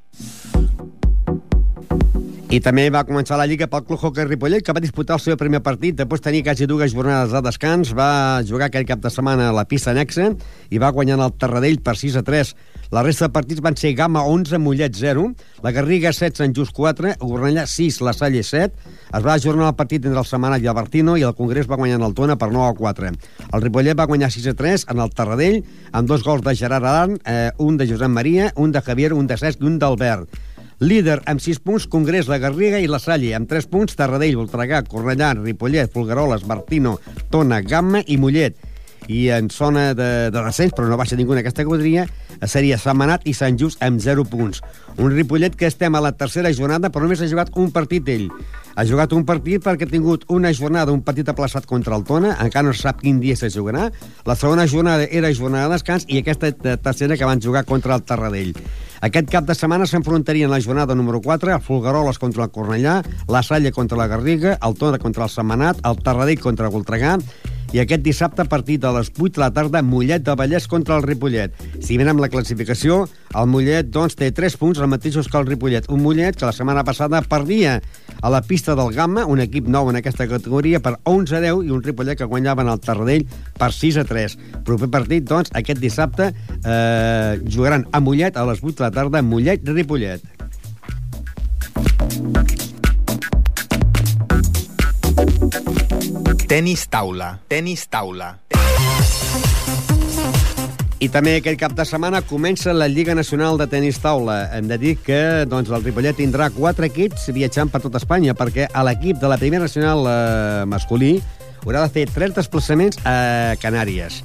[2.48, 5.36] I també va començar la Lliga pel Club Hockey Ripollet, que va disputar el seu
[5.36, 9.50] primer partit, després tenir quasi dues jornades de descans, va jugar aquell cap de setmana
[9.50, 10.30] a la pista anexa
[10.72, 12.54] i va guanyar el Terradell per 6 a 3.
[12.92, 15.26] La resta de partits van ser Gama 11, Mollet 0,
[15.64, 18.94] la Garriga 7, Sant Just 4, Gornellà 6, la Salle 7.
[19.18, 21.76] Es va ajornar el partit entre el Setmanat i el Bertino i el Congrés va
[21.80, 23.12] guanyar en el Tona per 9 a 4.
[23.52, 26.88] El Ripollet va guanyar 6 a 3 en el Terradell amb dos gols de Gerard
[26.88, 30.40] Aran, eh, un de Josep Maria, un de Javier, un de Cesc i un d'Albert.
[30.80, 33.34] Líder amb 6 punts, Congrés, la Garriga i la Salle.
[33.36, 37.00] Amb 3 punts, Tarradell, Voltregà, Cornellà, Ripollet, Folgueroles, Martino,
[37.34, 38.67] Tona, Gamma i Mollet.
[39.08, 42.06] I en zona de, de descens, però no baixa ningú en aquesta categoria,
[42.46, 44.62] seria Sant Manat i Sant Just amb 0 punts.
[44.98, 48.28] Un Ripollet que estem a la tercera jornada, però només ha jugat un partit ell.
[48.78, 52.36] Ha jugat un partit perquè ha tingut una jornada, un partit aplaçat contra el Tona,
[52.44, 53.88] encara no sap quin dia se jugarà.
[54.28, 58.06] La segona jornada era jornada de descans i aquesta tercera que van jugar contra el
[58.06, 58.54] Tarradell.
[59.06, 63.44] Aquest cap de setmana s'enfrontarien la jornada número 4, el Folgueroles contra el Cornellà, la
[63.44, 67.20] Salle contra la Garriga, el Tona contra el Setmanat, el Tarradell contra el Voltregà,
[67.76, 70.96] i aquest dissabte a partir de les 8 de la tarda Mollet de Vallès contra
[70.96, 71.52] el Ripollet.
[71.84, 73.02] Si mirem la classificació,
[73.36, 75.90] el Mollet doncs, té 3 punts, els mateixos que el Ripollet.
[75.92, 77.82] Un Mollet que la setmana passada perdia
[78.22, 81.66] a la pista del Gamma, un equip nou en aquesta categoria, per 11 a 10,
[81.68, 83.28] i un Ripollet que guanyava en el Tarradell
[83.60, 84.38] per 6 a 3.
[84.68, 89.22] Proper partit, doncs, aquest dissabte eh, jugaran a Mollet a les 8 de la tarda,
[89.22, 90.22] Mollet-Ripollet.
[96.48, 97.38] Tenis taula.
[97.52, 98.36] Tenis taula.
[100.98, 104.48] I també aquest cap de setmana comença la Lliga Nacional de Tenis Taula.
[104.58, 108.66] Hem de dir que doncs, el Ripollet tindrà quatre equips viatjant per tot Espanya, perquè
[108.72, 111.20] a l'equip de la Primera Nacional eh, masculí
[111.68, 114.24] haurà de fer tres desplaçaments a Canàries.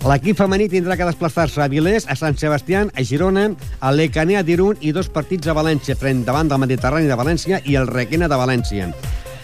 [0.00, 3.50] L'equip femení tindrà que desplaçar-se a Vilés, a Sant Sebastià, a Girona,
[3.84, 7.76] a l'Ecanea d'Irun i dos partits a València, front davant del Mediterrani de València i
[7.76, 8.88] el Requena de València.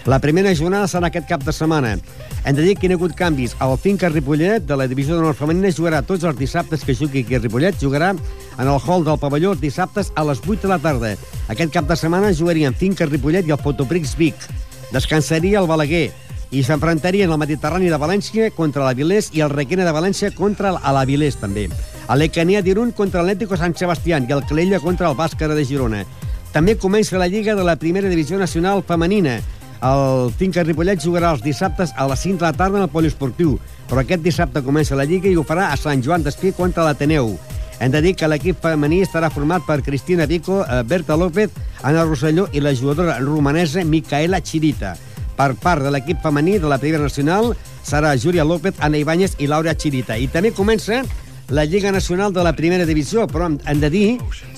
[0.09, 1.93] La primera jornada serà aquest cap de setmana.
[2.41, 3.53] Hem de dir que hi ha hagut canvis.
[3.61, 7.37] El Finca Ripollet, de la divisió d'honor femenina, jugarà tots els dissabtes que jugui aquí
[7.37, 7.77] a Ripollet.
[7.77, 11.17] Jugarà en el hall del pavelló dissabtes a les 8 de la tarda.
[11.53, 14.47] Aquest cap de setmana jugarien Finca Ripollet i el Fotoprix Vic.
[14.89, 16.07] Descansaria el Balaguer
[16.51, 21.35] i s'enfrontarien el Mediterrani de València contra l'Avilés i el Requena de València contra l'Avilés,
[21.41, 21.67] també.
[22.07, 26.05] L'Ecanea d'Irun contra l'Atlético Sant Sebastián i el Calella contra el Bàscara de Girona.
[26.53, 29.41] També comença la Lliga de la Primera Divisió Nacional Femenina.
[29.83, 33.59] El Finca Ripollet jugarà els dissabtes a les 5 de la tarda en el poliesportiu,
[33.89, 37.35] però aquest dissabte comença la Lliga i ho farà a Sant Joan d'Espí contra l'Ateneu.
[37.79, 41.51] Hem de dir que l'equip femení estarà format per Cristina Vico, eh, Berta López,
[41.83, 44.95] Anna Rosselló i la jugadora romanesa Micaela Chirita.
[45.37, 47.51] Per part de l'equip femení de la Primera Nacional
[47.85, 50.17] serà Júlia López, Ana Ibáñez i Laura Chirita.
[50.17, 51.03] I també comença
[51.49, 54.07] la Lliga Nacional de la Primera Divisió, però hem, de dir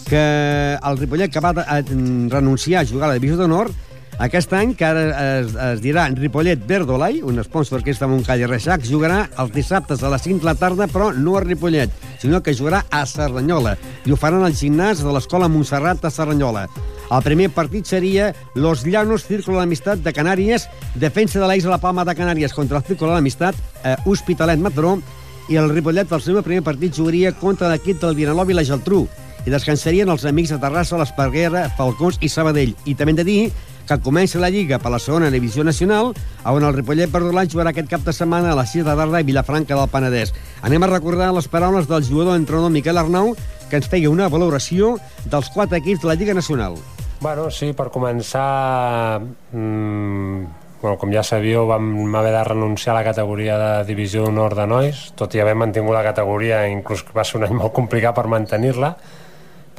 [0.08, 0.24] que
[0.80, 3.70] el Ripollet que va a, renunciar a jugar a la Divisió d'Honor
[4.20, 5.04] aquest any, que ara
[5.40, 10.10] es, es dirà Ripollet Verdolai, un sponsor de Montcall i Reixac, jugarà els dissabtes a
[10.12, 14.12] les 5 de la tarda, però no a Ripollet, sinó que jugarà a Cerdanyola, i
[14.12, 16.66] ho faran al gimnàs de l'Escola Montserrat de Cerdanyola.
[17.10, 21.72] El primer partit seria Los Llanos Círculo de l'Amistat de Canàries, defensa de l'Eix de
[21.72, 23.56] la Palma de Canàries contra el Círculo de l'Amistat,
[23.86, 24.98] eh, Hospitalet Mataró,
[25.48, 29.08] i el Ripollet, el seu primer partit, jugaria contra l'equip del Vinalop i la Geltrú,
[29.46, 32.76] i descansarien els amics de Terrassa, l'Esparguera, Falcons i Sabadell.
[32.86, 33.42] I també hem de dir
[33.90, 36.12] que comença la Lliga per la segona divisió nacional,
[36.46, 39.26] on el Ripollet Verdolant jugarà aquest cap de setmana a les 6 de tarda a
[39.26, 40.34] Vilafranca del Penedès.
[40.62, 43.34] Anem a recordar les paraules del jugador entrenador Miquel Arnau,
[43.70, 46.78] que ens feia una valoració dels quatre equips de la Lliga Nacional.
[47.20, 49.20] Bueno, sí, per començar,
[49.52, 50.46] mmm,
[50.82, 54.68] bueno, com ja sabíeu, vam haver de renunciar a la categoria de divisió d'honor de
[54.70, 58.30] nois, tot i haver mantingut la categoria, inclús va ser un any molt complicat per
[58.32, 58.94] mantenir-la,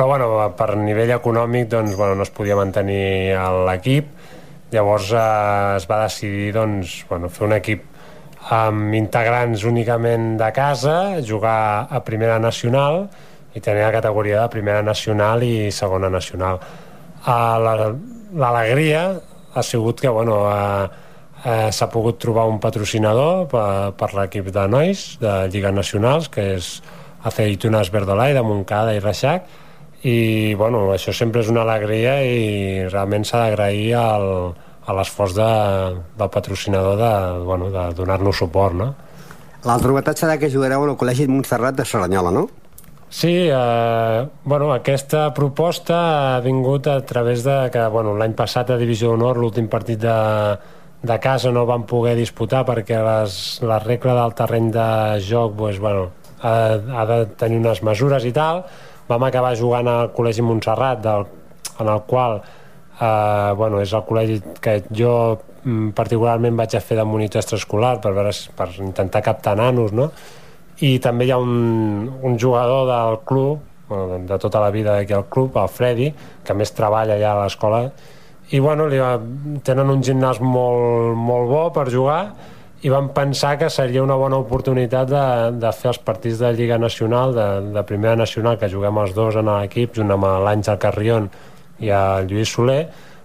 [0.01, 3.37] però bueno, per nivell econòmic doncs, bueno, no es podia mantenir
[3.69, 4.07] l'equip
[4.73, 7.85] llavors eh, es va decidir doncs, bueno, fer un equip
[8.57, 13.03] amb integrants únicament de casa, jugar a primera nacional
[13.53, 16.63] i tenir la categoria de primera nacional i segona nacional.
[17.21, 17.93] Uh,
[18.41, 19.05] L'alegria
[19.53, 20.89] ha sigut que bueno, uh,
[21.45, 23.69] uh, s'ha pogut trobar un patrocinador per,
[24.01, 26.79] per l'equip de nois de Lliga Nacionals, que és
[27.21, 29.69] Aceitunas Verdolai, de Montcada i Reixac,
[30.03, 34.27] i bueno, això sempre és una alegria i realment s'ha d'agrair al,
[34.87, 35.51] a l'esforç de,
[36.17, 37.13] del patrocinador de,
[37.45, 38.95] bueno, de donar-nos suport, no?
[39.67, 42.47] L'altra novetat serà que jugareu al Col·legi Montserrat de Serranyola, no?
[43.11, 48.79] Sí, eh, bueno, aquesta proposta ha vingut a través de que bueno, l'any passat a
[48.79, 50.19] Divisió d'Honor l'últim partit de,
[51.03, 53.35] de casa no van poder disputar perquè les,
[53.67, 54.87] la regla del terreny de
[55.27, 58.63] joc pues, bueno, ha, ha de tenir unes mesures i tal,
[59.11, 61.27] vam acabar jugant al Col·legi Montserrat, del,
[61.81, 62.41] en el qual
[63.01, 65.15] eh, bueno, és el col·legi que jo
[65.65, 70.11] mm, particularment vaig a fer de monitor extraescolar per, veure, per intentar captar nanos, no?
[70.81, 75.17] I també hi ha un, un jugador del club, bueno, de tota la vida d'aquí
[75.17, 76.13] al club, el Freddy,
[76.47, 77.83] que més treballa allà a l'escola,
[78.51, 79.13] i bueno, li va,
[79.67, 82.23] tenen un gimnàs molt, molt bo per jugar,
[82.83, 85.25] i vam pensar que seria una bona oportunitat de,
[85.61, 89.37] de fer els partits de Lliga Nacional, de, de Primera Nacional, que juguem els dos
[89.37, 91.29] en l'equip, junt amb l'Àngel Carrion
[91.85, 92.83] i el Lluís Soler,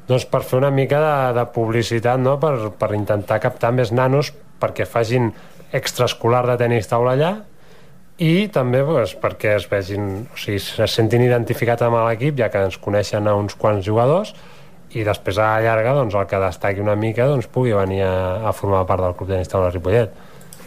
[0.09, 2.35] doncs per fer una mica de, de publicitat, no?
[2.41, 5.31] per, per intentar captar més nanos perquè facin
[5.75, 7.31] extraescolar de tenis taula allà
[8.21, 12.67] i també doncs, perquè es vegin, o sigui, se sentin identificats amb l'equip, ja que
[12.67, 14.35] ens coneixen a uns quants jugadors,
[14.95, 18.15] i després a la llarga doncs, el que destaqui una mica doncs, pugui venir a,
[18.47, 20.15] a formar part del Club de Taula Ripollet.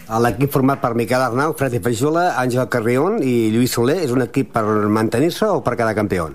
[0.09, 4.55] L'equip format per Miquel Arnau, Fred Feixola, Àngel Carrion i Lluís Soler és un equip
[4.55, 6.31] per mantenir-se o per cada campió?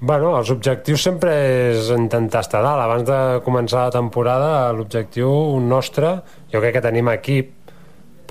[0.00, 1.34] Bueno, els objectius sempre
[1.74, 2.80] és intentar estar dalt.
[2.80, 5.28] Abans de començar la temporada, l'objectiu
[5.60, 6.14] nostre,
[6.48, 7.52] jo crec que tenim equip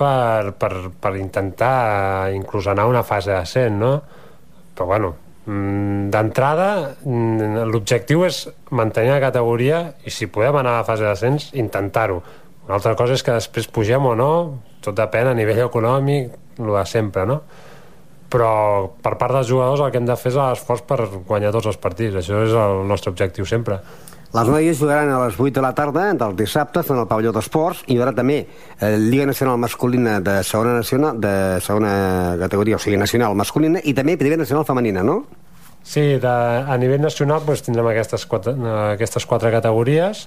[0.00, 3.92] per, per, per intentar inclús anar a una fase ascent, no?
[4.74, 5.14] Però bueno,
[6.10, 6.68] d'entrada
[7.04, 12.20] mm, l'objectiu és mantenir la categoria i si podem anar a la fase d'ascens intentar-ho.
[12.66, 14.30] Una altra cosa és que després pugem o no
[14.84, 17.40] tot depèn a nivell econòmic el de sempre no?
[18.30, 18.52] però
[19.02, 21.80] per part dels jugadors el que hem de fer és l'esforç per guanyar tots els
[21.82, 22.14] partits.
[22.20, 23.80] Això és el nostre objectiu sempre
[24.30, 27.82] les noies jugaran a les 8 de la tarda del dissabte en el pavelló d'esports
[27.88, 32.78] i hi haurà també eh, Lliga Nacional Masculina de segona nacional de segona categoria, o
[32.78, 35.24] sigui, nacional masculina i també Primera Nacional Femenina, no?
[35.82, 38.54] Sí, de, a nivell nacional doncs, tindrem aquestes quatre,
[38.92, 40.26] aquestes quatre categories.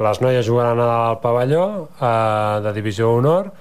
[0.00, 1.66] Les noies jugaran al pavelló
[2.00, 3.52] eh, de divisió honor.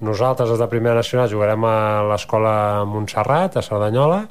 [0.00, 1.76] Nosaltres, els de Primera Nacional, jugarem a
[2.10, 4.24] l'Escola Montserrat, a Cerdanyola,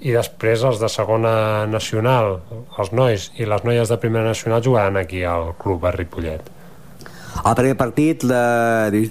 [0.00, 2.40] i després els de segona nacional,
[2.78, 6.52] els nois i les noies de primera nacional jugaran aquí al club a Ripollet.
[7.36, 8.42] El primer partit de,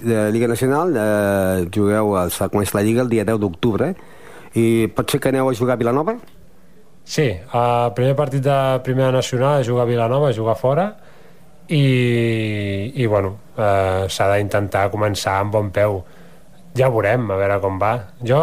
[0.02, 3.92] de Lliga Nacional eh, jugueu, s'ha començat la Lliga el dia 10 d'octubre
[4.58, 6.16] i pot ser que aneu a jugar a Vilanova?
[7.06, 10.88] Sí, el primer partit de primera nacional és jugar a Vilanova, jugar fora
[11.70, 11.84] i,
[12.94, 16.00] i bueno, eh, s'ha d'intentar començar amb bon peu
[16.76, 17.92] ja veurem, a veure com va
[18.26, 18.42] jo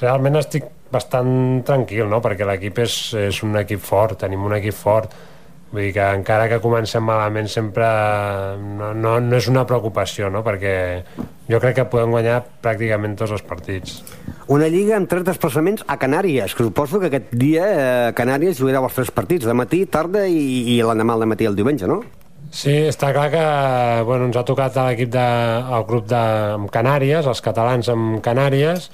[0.00, 2.20] realment estic bastant tranquil, no?
[2.24, 5.14] perquè l'equip és, és un equip fort, tenim un equip fort.
[5.66, 7.86] Vull dir que encara que comencem malament sempre
[8.62, 10.44] no, no, no és una preocupació, no?
[10.46, 10.74] perquè
[11.50, 13.98] jo crec que podem guanyar pràcticament tots els partits.
[14.54, 18.86] Una lliga amb tres desplaçaments a Canàries, que suposo que aquest dia eh, Canàries jugareu
[18.86, 22.04] els tres partits, de matí, tarda i, i l'endemà al matí el diumenge, no?
[22.54, 23.42] Sí, està clar que
[24.06, 25.26] bueno, ens ha tocat l'equip de,
[25.76, 26.22] el grup de
[26.54, 28.86] amb Canàries, els catalans amb Canàries,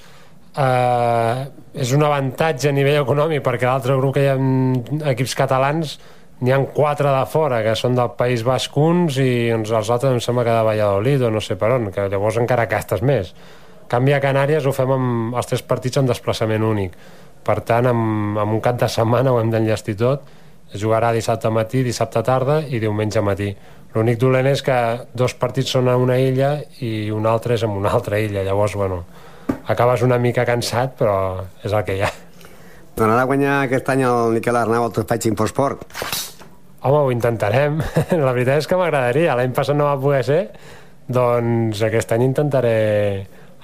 [0.57, 4.37] eh, és un avantatge a nivell econòmic perquè l'altre grup que hi ha
[5.13, 5.97] equips catalans
[6.43, 10.11] n'hi han quatre de fora que són del País Basc uns i doncs, els altres
[10.11, 13.31] em sembla que de Valladolid o no sé per on, que llavors encara castes més.
[13.87, 16.97] Canvi a Canàries ho fem amb els tres partits en desplaçament únic.
[17.43, 20.27] Per tant amb, amb un cap de setmana ho hem d'enllestir tot.
[20.73, 23.51] Es jugarà dissabte matí, dissabte tarda i diumenge matí.
[23.93, 24.77] L'únic dolent és que
[25.13, 28.41] dos partits són a una illa i un altre és en una altra illa.
[28.43, 29.03] Llavors bueno,
[29.67, 31.15] acabes una mica cansat però
[31.63, 32.11] és el que hi ha
[32.93, 35.87] Tornarà a guanyar aquest any el Miquel Arnau al Trofeig Infosport
[36.83, 37.77] Home, ho intentarem.
[38.25, 39.37] La veritat és que m'agradaria.
[39.39, 40.39] L'any passat no va poder ser,
[41.07, 42.73] doncs aquest any intentaré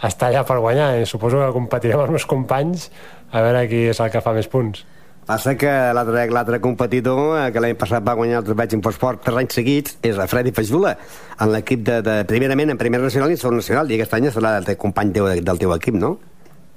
[0.07, 0.93] estar allà per guanyar.
[1.01, 2.87] I suposo que competirem amb els meus companys
[3.35, 4.85] a veure qui és el que fa més punts.
[5.29, 9.57] Passa que l'altre competidor eh, que l'any passat va guanyar el Trofeig Infosport tres anys
[9.59, 10.95] seguits és el Freddy Fajula
[11.37, 14.25] en l'equip de, de, primerament en primera nacional i en segon nacional i aquest any
[14.33, 16.15] serà el company teu, del teu equip, no?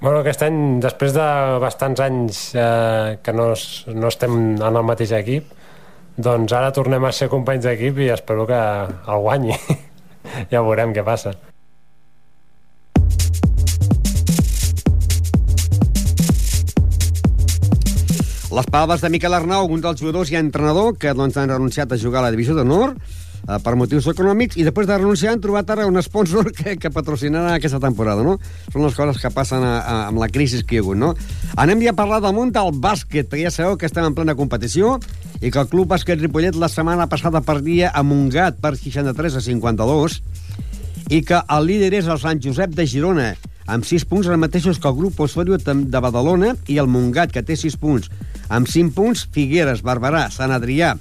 [0.03, 1.25] Bueno, aquest any, després de
[1.63, 3.47] bastants anys eh, que no,
[3.95, 5.49] no estem en el mateix equip,
[6.21, 9.57] doncs ara tornem a ser companys d'equip i espero que el guanyi.
[10.53, 11.33] ja veurem què passa.
[18.53, 21.97] Les paraules de Miquel Arnau, un dels jugadors i entrenador que doncs, han renunciat a
[21.97, 25.71] jugar a la divisió d'honor eh, per motius econòmics i després de renunciar han trobat
[25.73, 28.35] ara un sponsor que, que patrocinarà aquesta temporada, no?
[28.67, 31.09] Són les coses que passen a, a, amb la crisi que hi ha hagut, no?
[31.63, 34.35] Anem ja a parlar del món del bàsquet, perquè ja sabeu que estem en plena
[34.37, 34.99] competició
[35.41, 39.41] i que el Club Bàsquet Ripollet la setmana passada perdia a Montgat per 63 a
[39.47, 40.19] 52
[41.09, 43.31] i que el líder és el Sant Josep de Girona
[43.65, 47.41] amb 6 punts, els mateixos que el grup Osorio de Badalona i el Montgat, que
[47.41, 48.09] té 6 punts.
[48.53, 50.93] Amb 5 punts, Figueres, Barberà, Sant Adrià,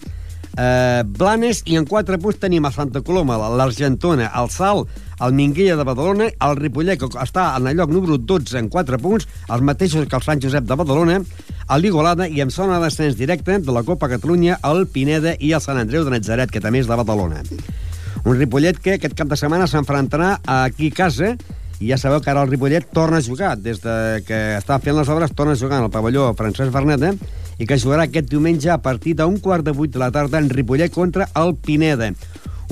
[0.56, 4.86] eh, Blanes, i en 4 punts tenim a Santa Coloma, l'Argentona, el Sal,
[5.20, 8.98] el Minguella de Badalona, el Ripollet, que està en el lloc número 12 en 4
[9.02, 11.20] punts, els mateixos que el Sant Josep de Badalona,
[11.68, 15.60] el Ligolada i en zona d'ascens directe de la Copa Catalunya, el Pineda i el
[15.60, 17.44] Sant Andreu de Natzaret, que també és de Badalona.
[18.24, 21.34] Un Ripollet que aquest cap de setmana s'enfrontarà aquí a casa
[21.82, 23.56] i ja sabeu que ara el Ripollet torna a jugar.
[23.58, 27.10] Des de que està fent les obres, torna a jugar en el pavelló Francesc Berneda
[27.62, 30.50] i que jugarà aquest diumenge a partir d'un quart de vuit de la tarda en
[30.50, 32.10] Ripollet contra el Pineda.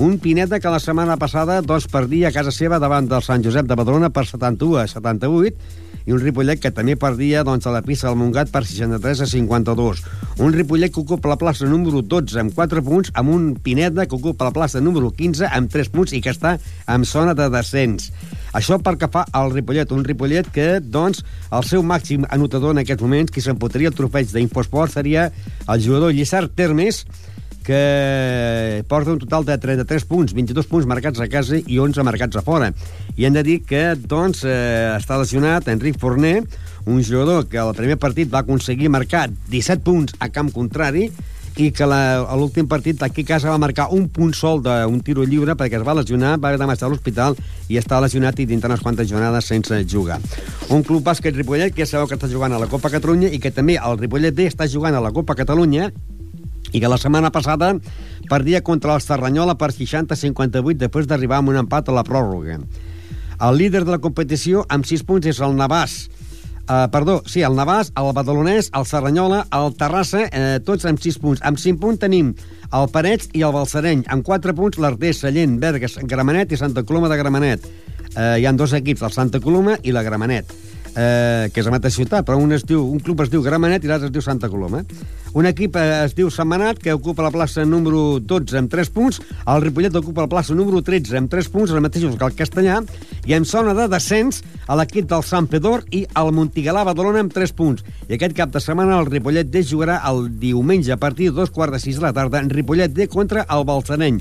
[0.01, 3.67] Un Pineda que la setmana passada doncs, perdia a casa seva davant del Sant Josep
[3.69, 7.83] de Badalona per 71 a 78 i un Ripollet que també perdia doncs, a la
[7.85, 10.01] pista del Montgat per 63 a 52.
[10.41, 14.17] Un Ripollet que ocupa la plaça número 12 amb 4 punts, amb un Pineda que
[14.17, 16.55] ocupa la plaça número 15 amb 3 punts i que està
[16.89, 18.09] en zona de descens.
[18.57, 21.21] Això per que fa al Ripollet, un Ripollet que, doncs,
[21.53, 25.29] el seu màxim anotador en aquests moments, qui s'empotria el trofeig d'Infosport, seria
[25.69, 27.05] el jugador Lliçard Termes,
[27.63, 32.39] que porta un total de 33 punts, 22 punts marcats a casa i 11 marcats
[32.39, 32.71] a fora.
[33.17, 36.41] I hem de dir que, doncs, eh, està lesionat Enric Forner,
[36.85, 41.11] un jugador que al primer partit va aconseguir marcar 17 punts a camp contrari
[41.59, 45.01] i que la, a l'últim partit aquí a casa va marcar un punt sol d'un
[45.03, 47.35] tiro lliure perquè es va lesionar, va haver de marxar a l'hospital
[47.67, 50.21] i està lesionat i dintre unes quantes jornades sense jugar.
[50.69, 53.39] Un club bàsquet Ripollet que ja sabeu que està jugant a la Copa Catalunya i
[53.43, 55.91] que també el Ripollet B està jugant a la Copa Catalunya
[56.71, 57.73] i que la setmana passada
[58.29, 62.59] perdia contra el Serranyola per 60-58 després d'arribar amb un empat a la pròrroga.
[63.41, 66.05] El líder de la competició amb 6 punts és el Navàs.
[66.61, 71.17] Uh, perdó, sí, el Navàs, el Badalonès, el Serranyola, el Terrassa, eh, tots amb 6
[71.19, 71.41] punts.
[71.43, 72.35] Amb 5 punts tenim
[72.71, 74.05] el Parets i el Balsareny.
[74.13, 77.65] Amb 4 punts l'Ardés, Sallent, Bergues, Gramenet i Santa Coloma de Gramenet.
[78.15, 80.53] Eh, hi han dos equips, el Santa Coloma i la Gramenet
[80.95, 83.83] eh, que és la mateixa ciutat, però un, es diu, un club es diu Gramenet
[83.83, 84.83] i l'altre es diu Santa Coloma.
[85.37, 89.21] Un equip eh, es diu Setmanat, que ocupa la plaça número 12 amb 3 punts,
[89.47, 92.81] el Ripollet ocupa la plaça número 13 amb 3 punts, el mateix que el Castellà,
[93.25, 97.33] i en zona de descens a l'equip del Sant Pedor i el Montigalà Badalona amb
[97.33, 97.87] 3 punts.
[98.09, 101.51] I aquest cap de setmana el Ripollet D jugarà el diumenge a partir de dos
[101.55, 104.19] quarts de sis de la tarda en Ripollet D contra el Balsareny.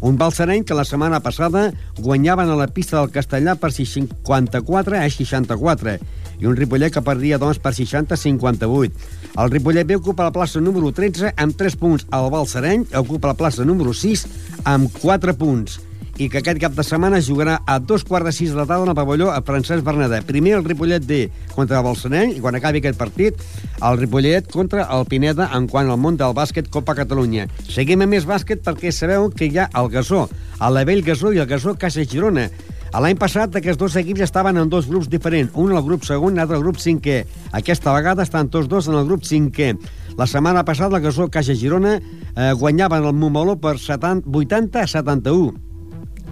[0.00, 5.08] Un Balsareny que la setmana passada guanyaven a la pista del Castellà per 54 a
[5.10, 5.96] 64
[6.38, 9.08] i un Ripollet que perdia doncs, per 60 a 58.
[9.38, 12.06] El Ripollet B ocupa la plaça número 13 amb 3 punts.
[12.14, 14.26] El Balsareny ocupa la plaça número 6
[14.64, 15.80] amb 4 punts.
[16.18, 18.88] I que aquest cap de setmana jugarà a dos quarts de sis de la tarda
[18.88, 20.18] en el pavelló a Francesc Bernadà.
[20.26, 21.18] Primer el Ripollet D
[21.54, 23.38] contra el Balsareny i quan acabi aquest partit
[23.86, 27.46] el Ripollet contra el Pineda en quant al món del bàsquet Copa Catalunya.
[27.70, 30.24] Seguim amb més bàsquet perquè sabeu que hi ha el Gasó,
[30.58, 32.48] el Lavell Gasó i el Gasó Caixa Girona.
[32.88, 36.40] L'any passat aquests dos equips estaven en dos grups diferents, un al grup segon i
[36.40, 37.20] l'altre al grup cinquè.
[37.54, 39.74] Aquesta vegada estan tots dos en el grup cinquè.
[40.18, 44.90] La setmana passada el Gasó Caixa Girona eh, guanyaven el Montmeló per 70, 80 a
[44.98, 45.67] 71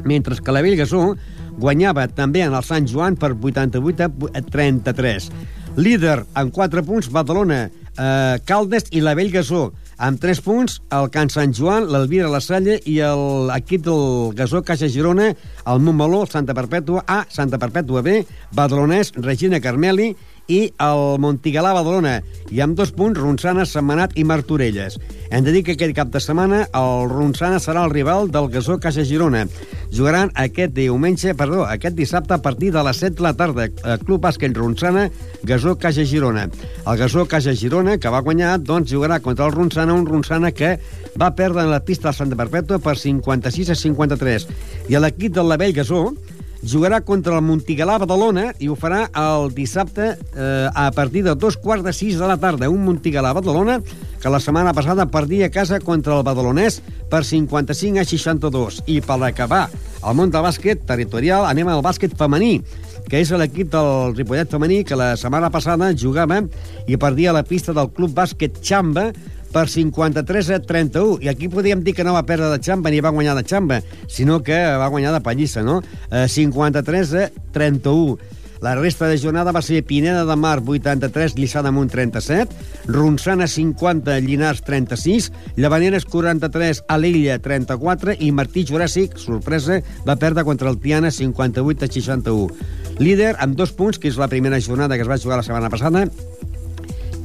[0.04, 1.14] mentre que la Bellgasó
[1.56, 5.30] guanyava també en el Sant Joan per 88 a 33.
[5.76, 9.72] Líder amb 4 punts, Badalona, eh, Caldes i la Bellgasó.
[9.96, 14.90] Amb 3 punts, el Can Sant Joan, l'Elvira La Salle i l'equip del Gasó Caixa
[14.92, 18.18] Girona, el Montmeló, el Santa Perpètua A, Santa Perpètua B,
[18.52, 20.14] Badalonès, Regina Carmeli
[20.48, 22.20] i el Montigalà Badalona,
[22.54, 24.98] i amb dos punts Ronçana, Setmanat i Martorelles.
[25.30, 28.78] Hem de dir que aquest cap de setmana el Ronçana serà el rival del Gasó
[28.82, 29.46] Caixa Girona.
[29.90, 33.66] Jugaran aquest diumenge, perdó, aquest dissabte a partir de les 7 de la tarda.
[33.66, 35.08] Eh, Club Bàsquet Ronçana,
[35.42, 36.46] Gasó Caixa Girona.
[36.86, 40.76] El Gasó Caixa Girona, que va guanyar, doncs jugarà contra el Ronçana, un Ronçana que
[41.18, 44.48] va perdre en la pista del Santa Perpètua per 56 a 53.
[44.88, 46.12] I l'equip del Lavell Gasó,
[46.62, 51.56] jugarà contra el Montigalà Badalona i ho farà el dissabte eh, a partir de dos
[51.56, 52.70] quarts de sis de la tarda.
[52.70, 53.80] Un Montigalà Badalona
[54.22, 58.82] que la setmana passada perdia a casa contra el Badalonès per 55 a 62.
[58.86, 59.68] I per acabar
[60.06, 62.60] el món del bàsquet territorial anem al bàsquet femení
[63.06, 66.40] que és l'equip del Ripollet femení que la setmana passada jugava
[66.90, 69.12] i perdia a la pista del Club Bàsquet Xamba
[69.56, 71.22] per 53 a 31.
[71.24, 73.80] I aquí podríem dir que no va perdre de xamba ni va guanyar de xamba,
[74.04, 75.80] sinó que va guanyar de pallissa, no?
[76.10, 78.18] Eh, 53 a 31.
[78.60, 82.52] La resta de jornada va ser Pineda de Mar 83, Lliçà d'Amunt 37,
[82.92, 90.68] Ronçana 50, Llinars 36, Llavaneres 43, Alella 34 i Martí Juràssic, sorpresa, va perdre contra
[90.68, 92.48] el Tiana 58 a 61.
[93.00, 95.72] Líder amb dos punts, que és la primera jornada que es va jugar la setmana
[95.72, 96.08] passada,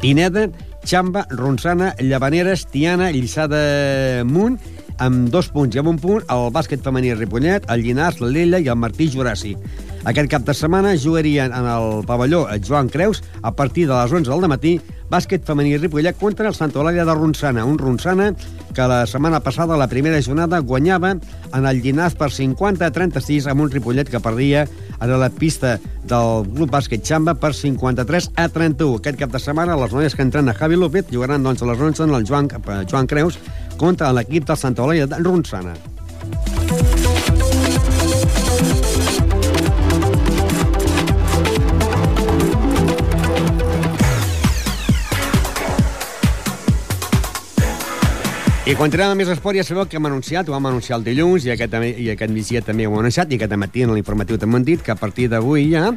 [0.02, 0.48] Pineda,
[0.86, 4.58] Xamba, Ronçana, Llavaneres, Tiana, Lliçà de Munt,
[5.02, 8.60] amb dos punts i amb un punt, el bàsquet femení Ripollet, el Llinars, la Lella
[8.62, 9.58] i el Martí Juràssic.
[10.02, 14.32] Aquest cap de setmana jugarien en el pavelló Joan Creus a partir de les 11
[14.32, 14.80] del matí
[15.12, 17.66] bàsquet femení Ripollet contra el Santa Eulàlia de Ronçana.
[17.68, 18.32] Un Ronçana
[18.74, 21.12] que la setmana passada, la primera jornada, guanyava
[21.54, 24.66] en el Llinars per 50 a 36 amb un Ripollet que perdia
[24.98, 28.98] a la pista del Club Bàsquet Xamba per 53 a 31.
[29.04, 31.88] Aquest cap de setmana, les noies que entren a Javi López jugaran doncs, a les
[31.92, 33.40] 11 en el Joan, eh, Joan Creus
[33.78, 35.76] contra l'equip del Santa Eulàlia de Ronçana.
[48.62, 51.47] I continuem amb més esport, ja sabeu que hem anunciat, ho vam anunciar el dilluns,
[51.47, 54.60] i aquest, i aquest migdia també ho hem anunciat, i aquest matí en l'informatiu també
[54.60, 55.88] hem dit que a partir d'avui ja,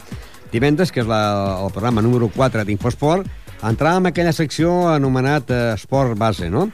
[0.49, 1.21] divendres, que és la,
[1.61, 3.29] el programa número 4 d'Infosport,
[3.69, 6.71] entràvem en aquella secció anomenat eh, Esport Base, no?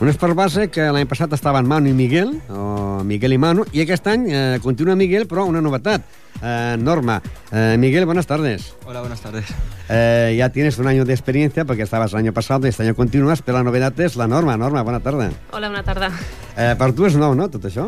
[0.00, 3.84] Un esport base que l'any passat estaven Manu i Miguel, o Miguel i Manu, i
[3.84, 6.02] aquest any eh, continua Miguel, però una novetat.
[6.42, 7.20] Eh, Norma.
[7.52, 8.74] Eh, Miguel, buenas tardes.
[8.86, 9.46] Hola, buenas tardes.
[9.88, 12.96] Eh, ya tienes un año de experiencia porque estabas el año pasado y este año
[12.96, 14.56] continúas, pero la novedad es la norma.
[14.56, 15.30] Norma, buena tarde.
[15.52, 16.10] Hola, bona tarda.
[16.56, 17.86] Eh, per tu és nou, no, tot això?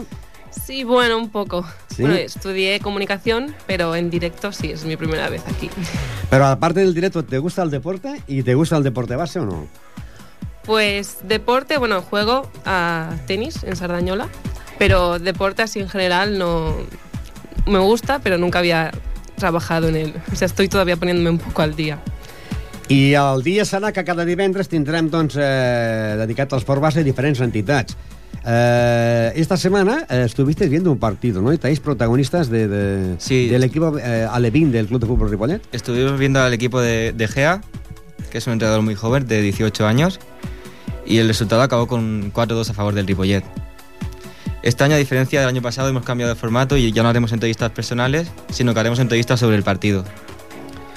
[0.51, 1.67] Sí, bueno, un poco.
[1.91, 2.03] ¿Sí?
[2.03, 5.69] Bueno, estudié comunicación, pero en directo sí, es mi primera vez aquí.
[6.31, 8.23] Pero aparte del directo, ¿te gusta el deporte?
[8.29, 9.67] ¿Y te gusta el deporte base o no?
[10.67, 14.29] Pues deporte, bueno, juego a tenis en Sardañola,
[14.79, 16.75] pero deporte así en general no
[17.67, 18.91] me gusta, pero nunca había
[19.37, 20.15] trabajado en él.
[20.33, 21.99] O sea, estoy todavía poniéndome un poco al día.
[22.89, 27.41] I el dia serà que cada divendres tindrem doncs, eh, dedicat al esport base diferents
[27.43, 27.97] entitats.
[28.47, 31.51] Eh, esta semana eh, estuviste viendo un partido, ¿no?
[31.51, 33.49] Estáis protagonistas de, de- Sí.
[33.49, 35.63] del equipo eh, Alevín del Club de Fútbol Ripollet.
[35.73, 37.61] Estuvimos viendo al equipo de, de Gea,
[38.31, 40.21] que es un entrenador muy joven, de 18 años,
[41.07, 43.45] y el resultado acabó con 4-2 a favor del Ripollet.
[44.63, 47.33] Este año, a diferencia del año pasado, hemos cambiado de formato y ya no haremos
[47.33, 50.05] entrevistas personales, sino que haremos entrevistas sobre el partido.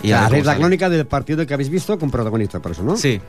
[0.01, 0.57] Y la sale.
[0.57, 2.95] crónica del partido que habéis visto con protagonista, por eso, ¿no?
[2.97, 3.21] Sí,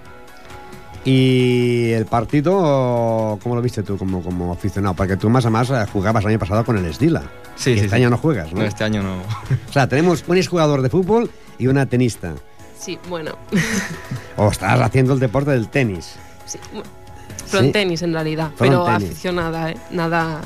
[1.04, 4.94] Y el partido, ¿cómo lo viste tú como, como aficionado?
[4.94, 7.22] Porque tú más a más eh, jugabas el año pasado con el Estila.
[7.56, 7.80] sí, y sí.
[7.80, 7.96] este sí.
[7.96, 8.60] año no juegas, ¿no?
[8.60, 9.16] No, este año no.
[9.68, 12.34] O sea, tenemos un exjugador de fútbol y una tenista.
[12.78, 13.32] Sí, bueno.
[14.36, 16.16] O estás haciendo el deporte del tenis.
[16.52, 16.58] Sí.
[17.46, 17.72] Front Sí.
[17.72, 19.04] tenis en realidad, Front pero tenis.
[19.10, 19.76] aficionada, ¿eh?
[19.90, 20.40] Nada,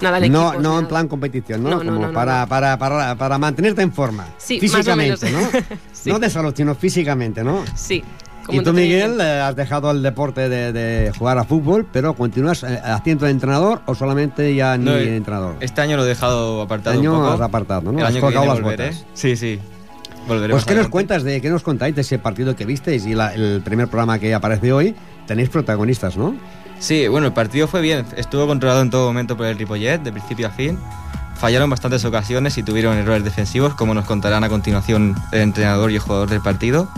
[0.00, 0.88] nada en no no ni en nada.
[0.88, 1.70] plan competición, ¿no?
[1.70, 2.48] No, no, Como no, no, para, no.
[2.48, 4.26] Para, para, para mantenerte en forma.
[4.38, 5.52] Sí, más o físicamente, menos.
[5.52, 5.60] ¿no?
[5.92, 6.10] Sí.
[6.10, 7.64] No de salud, sino físicamente, ¿no?
[7.74, 8.02] Sí,
[8.46, 8.72] como Y tú.
[8.72, 13.26] Miguel, eh, has dejado el deporte de, de jugar a fútbol, pero continúas eh, haciendo
[13.26, 15.56] de entrenador o solamente ya ni No, entrenador.
[15.60, 17.32] Este año lo he dejado apartado Este año un poco.
[17.34, 17.98] has apartado, ¿no?
[17.98, 18.86] El Has año que viene las volveré.
[18.90, 19.06] botas.
[19.14, 19.58] Sí, sí.
[20.28, 23.14] Volveré Pues, ¿qué nos cuentas de qué nos contáis de ese partido que visteis y
[23.14, 24.94] la- el primer programa que aparece hoy?
[25.26, 26.36] Tenéis protagonistas, ¿no?
[26.78, 28.04] Sí, bueno, el partido fue bien.
[28.16, 30.78] Estuvo controlado en todo momento por el Ripollet, de principio a fin.
[31.36, 35.94] Fallaron bastantes ocasiones y tuvieron errores defensivos, como nos contarán a continuación el entrenador y
[35.94, 36.88] el jugador del partido.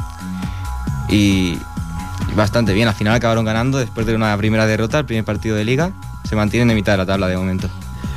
[1.09, 1.59] Y
[2.37, 2.89] bastante bien.
[2.89, 5.93] Al final acabaron ganando después de una primera derrota, el primer partido de liga.
[6.29, 7.69] Se mantienen en mitad de la tabla de momento.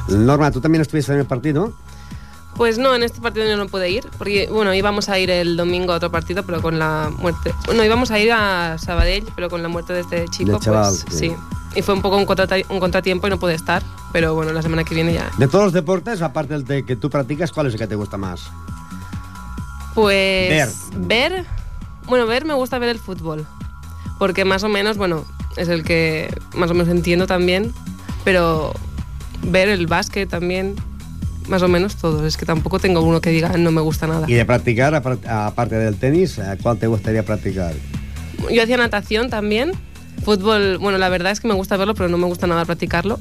[0.09, 1.73] Norma, tú también estuviste en el partido.
[2.55, 5.57] Pues no, en este partido yo no pude ir, porque bueno, íbamos a ir el
[5.57, 7.53] domingo a otro partido, pero con la muerte.
[7.65, 11.17] Bueno, íbamos a ir a Sabadell, pero con la muerte de este chico, chaval, pues
[11.19, 11.29] sí.
[11.29, 11.35] sí.
[11.75, 12.25] Y fue un poco un
[12.79, 13.81] contratiempo y no pude estar,
[14.11, 15.31] pero bueno, la semana que viene ya.
[15.39, 17.95] De todos los deportes, aparte del de que tú practicas, ¿cuál es el que te
[17.95, 18.51] gusta más?
[19.95, 20.69] Pues Ver.
[21.31, 21.45] ver,
[22.05, 23.47] bueno, ver me gusta ver el fútbol,
[24.19, 25.25] porque más o menos, bueno,
[25.57, 27.73] es el que más o menos entiendo también,
[28.23, 28.73] pero
[29.41, 30.75] ver el básquet también,
[31.47, 32.25] más o menos todo.
[32.25, 34.25] Es que tampoco tengo uno que diga no me gusta nada.
[34.29, 37.73] Y de practicar, apar- aparte del tenis, ¿a ¿cuál te gustaría practicar?
[38.51, 39.71] Yo hacía natación también.
[40.23, 43.19] Fútbol, bueno, la verdad es que me gusta verlo, pero no me gusta nada practicarlo,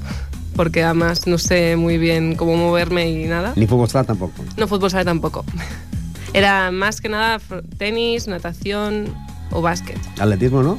[0.55, 3.53] porque además no sé muy bien cómo moverme y nada.
[3.57, 4.45] Ni fútbol sala tampoco.
[4.57, 5.45] No, fútbol sala tampoco.
[6.35, 7.41] Era más que nada
[7.77, 9.13] tenis, natación
[9.51, 9.99] o básquet.
[10.19, 10.79] Atletismo, ¿no?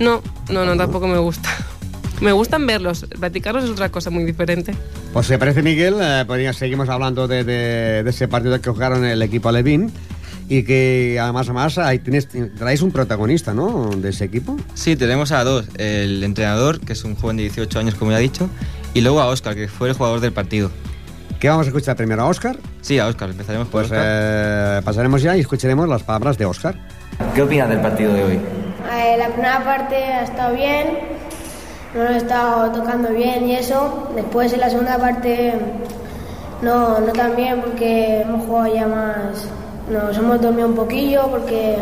[0.00, 1.48] No, no, no, tampoco me gusta.
[2.22, 4.74] Me gustan verlos, practicarlos es otra cosa muy diferente.
[5.12, 9.04] Pues si parece, Miguel, eh, pues seguimos hablando de, de- de ese partido que jugaron
[9.04, 9.90] el equipo Alevín
[10.48, 13.90] y que además, además ahí tienes, traéis un protagonista, ¿no?
[13.96, 14.56] De ese equipo.
[14.74, 15.66] Sí, tenemos a dos.
[15.78, 18.48] El entrenador, que es un joven de 18 años, como ya he dicho,
[18.94, 20.70] y luego a Oscar, que fue el jugador del partido.
[21.40, 22.22] ¿Qué vamos a escuchar primero?
[22.22, 22.56] ¿A Oscar?
[22.82, 23.30] Sí, a Oscar.
[23.30, 24.04] Empezaremos por Pues Oscar.
[24.06, 26.76] eh, pasaremos ya y escucharemos las palabras de Oscar.
[27.34, 28.34] ¿Qué opinas del partido de hoy?
[28.92, 30.86] Eh, la primera parte ha estado bien,
[31.94, 34.08] no lo he estado tocando bien y eso.
[34.14, 35.54] Después en la segunda parte
[36.62, 39.46] no, no tan bien porque hemos jugado ya más,
[39.90, 41.76] nos hemos dormido un poquillo porque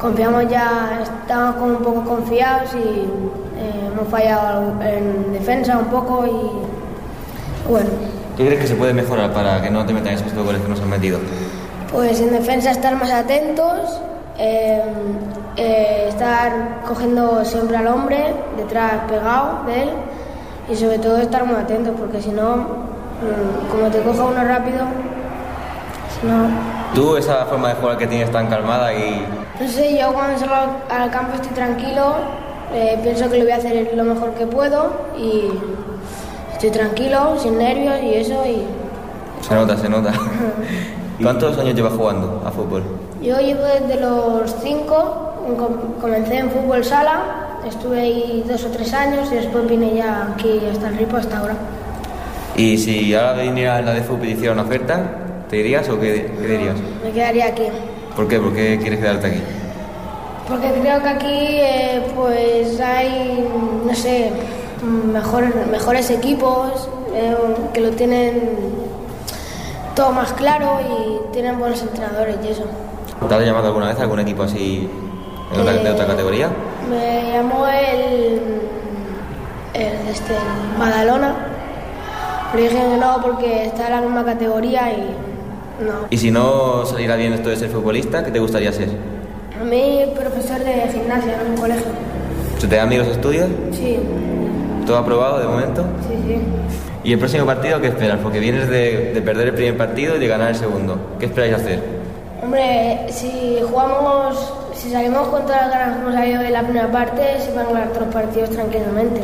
[0.00, 6.24] confiamos ya, estábamos como un poco confiados y eh, hemos fallado en defensa un poco
[6.26, 7.90] y bueno.
[8.36, 10.68] ¿Qué crees que se puede mejorar para que no te metan esos dos goles que
[10.68, 11.18] nos han metido?
[11.90, 14.00] Pues en defensa estar más atentos,
[14.38, 14.80] eh,
[15.58, 19.88] eh, estar cogiendo siempre al hombre detrás pegado de él
[20.70, 24.84] y sobre todo estar muy atentos porque si no, mm, como te coja uno rápido,
[26.20, 26.46] si no...
[26.94, 29.26] Tú, esa forma de jugar que tienes tan calmada y...
[29.60, 32.14] No sé, yo cuando salgo al- al campo estoy tranquilo,
[32.72, 35.50] eh, pienso que lo voy a hacer lo mejor que puedo y
[36.52, 38.62] estoy tranquilo, sin nervios y eso y
[39.46, 40.12] Se nota, se nota.
[41.22, 42.82] ¿Cuántos años llevas jugando a fútbol?
[43.20, 45.27] Yo llevo desde los 5,
[46.00, 50.60] comencé en fútbol sala, estuve ahí dos o tres años y después vine ya aquí
[50.70, 51.54] hasta el Ripo hasta ahora.
[52.56, 55.00] Y si ahora viniera la de fútbol y hiciera una oferta,
[55.48, 56.76] ¿te irías o qué, qué dirías?
[57.04, 57.64] Me quedaría aquí.
[58.16, 58.40] ¿Por qué?
[58.40, 59.42] ¿Por qué quieres quedarte aquí?
[60.48, 63.46] Porque creo que aquí eh, pues hay,
[63.86, 64.32] no sé,
[65.12, 67.36] mejor, mejores equipos eh,
[67.72, 68.56] que lo tienen
[69.94, 72.64] todo más claro y tienen buenos entrenadores y eso.
[73.28, 74.88] ¿Te has llamado alguna vez a algún equipo así
[75.54, 76.50] de otra, de otra categoría?
[76.88, 78.40] Me llamó el,
[79.74, 81.34] el, este, el Badalona,
[82.52, 85.14] pero dije que no porque está en la misma categoría y
[85.84, 86.06] no.
[86.10, 88.88] Y si no saliera bien esto de ser futbolista, ¿qué te gustaría ser?
[89.60, 91.86] A mí, profesor de gimnasia en un colegio.
[92.58, 93.48] ¿Se te dan los estudios?
[93.72, 93.98] Sí,
[94.86, 95.84] ¿Todo aprobado de momento?
[96.08, 96.40] sí, sí.
[97.04, 98.18] ¿Y el próximo partido qué esperas?
[98.22, 100.98] Porque vienes de, de perder el primer partido y de ganar el segundo.
[101.18, 101.82] ¿Qué esperáis hacer?
[102.42, 107.52] Hombre, si jugamos, si salimos contra las ganas como salió en la primera parte, se
[107.52, 109.20] van a ganar todos los partidos tranquilamente.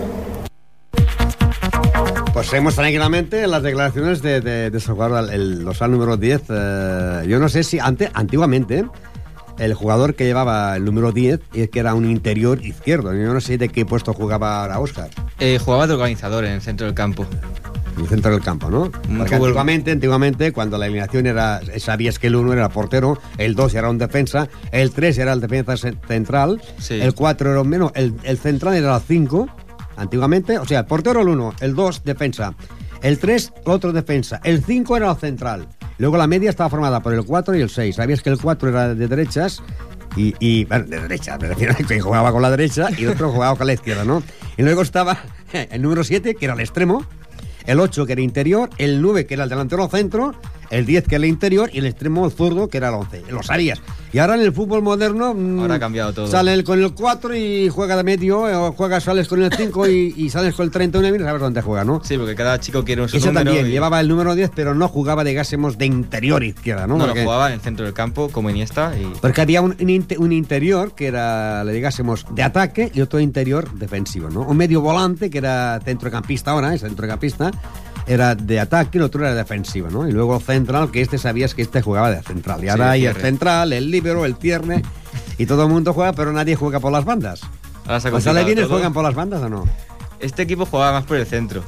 [2.32, 6.42] Pues seguimos tranquilamente las declaraciones de, de, de el dorsal número 10.
[6.48, 8.84] eh, yo no sé si ante, antiguamente
[9.58, 13.12] el jugador que llevaba el número 10 y que era un interior izquierdo.
[13.14, 15.10] Yo no sé de qué puesto jugaba ahora Oscar.
[15.38, 17.26] Eh, jugaba de organizador en el centro del campo.
[17.96, 18.90] En el centro del campo, ¿no?
[18.90, 23.54] Porque fútbol- antiguamente, antiguamente, cuando la eliminación era, sabías que el 1 era portero, el
[23.54, 27.00] 2 era un defensa, el 3 era el defensa ce- central, Sí.
[27.00, 29.48] el 4 era un menos, el, el central era el 5,
[29.96, 32.54] antiguamente, o sea, el portero el 1, el 2 defensa,
[33.00, 35.68] el 3 otro defensa, el 5 era el central.
[35.98, 37.96] Luego la media estaba formada por el 4 y el 6.
[37.96, 39.62] Sabías que el 4 era de derechas
[40.16, 43.30] y, y bueno, de derecha, me refiero a que jugaba con la derecha y otro
[43.32, 44.22] jugaba con la izquierda, ¿no?
[44.56, 45.18] Y luego estaba
[45.52, 47.04] el número 7, que era el extremo,
[47.66, 50.34] el 8 que era interior, el 9 que era el delantero centro,
[50.70, 53.22] el 10 que era el interior y el extremo zurdo que era el 11.
[53.30, 53.80] Los harías.
[54.12, 56.26] Y ahora en el fútbol moderno mm, Ahora ha cambiado todo.
[56.28, 59.88] sale con el 4 y juega de medio, eh, o juegas, sales con el 5
[59.88, 62.00] y, y sales con el 31 y sabes dónde juega, ¿no?
[62.04, 64.86] Sí, porque cada chico quiere un número también, y- llevaba el número 10, pero no
[64.88, 66.94] jugaba, digásemos, de interior izquierda, ¿no?
[66.96, 69.72] No, lo Porque- jugaba en el centro del campo como Iniesta y porque había un,
[69.80, 74.42] un inte- un interior que era, le digásemos, de ataque y otro interior defensivo, ¿no?
[74.42, 77.50] Un medio volante que era centrocampista ahora, es centrocampista,
[78.06, 80.08] era de ataque y el otro era defensivo, ¿no?
[80.08, 82.62] Y luego central, que este sabías que este jugaba de central.
[82.64, 84.82] Y ahora hay el central, el líbero, el tierne,
[85.38, 87.40] y todo el mundo juega, pero nadie juega por las bandas.
[87.86, 88.68] ahora se ha ¿Os sale complicado bien todo.
[88.68, 89.64] juegan por las bandas o no?
[90.20, 91.64] Este equipo jugaba más por el centro.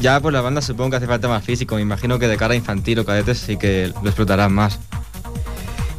[0.00, 1.76] Ya por la banda supongo que hace falta más físico.
[1.76, 4.78] Me imagino que de cara a infantil o cadetes sí que lo explotarán más.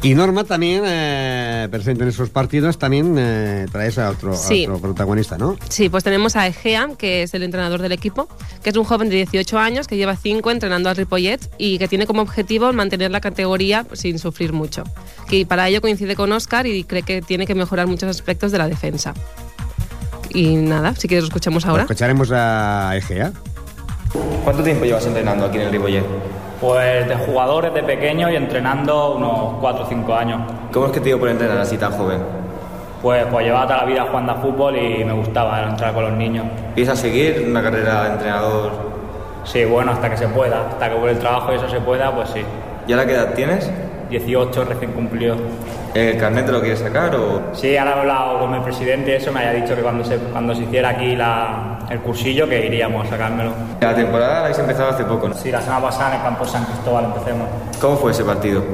[0.04, 4.64] Y Norma también, eh, presente en esos partidos, también eh, traes a otro, a Sí.
[4.66, 5.56] otro protagonista, ¿no?
[5.70, 8.28] Sí, pues tenemos a Egea, que es el entrenador del equipo,
[8.62, 11.88] que es un joven de 18 años que lleva 5 entrenando al Ripollet y que
[11.88, 14.84] tiene como objetivo mantener la categoría sin sufrir mucho.
[15.26, 18.58] Que para ello coincide con Oscar y cree que tiene que mejorar muchos aspectos de
[18.58, 19.14] la defensa.
[20.28, 21.84] Y nada, si quieres lo escuchamos ahora.
[21.84, 23.32] Escucharemos a Egea.
[24.44, 26.04] ¿Cuánto tiempo llevas entrenando aquí en el Ripollet?
[26.64, 30.40] Pues de jugadores de pequeño y entrenando unos 4 o 5 años.
[30.72, 32.22] ¿Cómo es que te dio por entrenar así tan joven?
[33.02, 36.12] Pues, pues llevaba toda la vida jugando a fútbol y me gustaba entrar con los
[36.14, 36.46] niños.
[36.74, 38.72] ¿Piensas seguir una carrera de entrenador?
[39.44, 42.10] Sí, bueno, hasta que se pueda, hasta que por el trabajo y eso se pueda,
[42.14, 42.40] pues sí.
[42.88, 43.70] ¿Y ahora qué edad tienes?
[44.08, 45.36] 18 recién cumplido.
[45.94, 47.40] ¿El carnet te lo quieres sacar o...?
[47.52, 50.52] Sí, ahora he hablado con el presidente, eso me había dicho que cuando se, cuando
[50.52, 53.52] se hiciera aquí la, el cursillo que iríamos a sacármelo.
[53.80, 55.34] La temporada la habéis empezado hace poco, ¿no?
[55.34, 57.48] Sí, la semana pasada en el campo San Cristóbal empecemos.
[57.80, 58.64] ¿Cómo fue ese partido?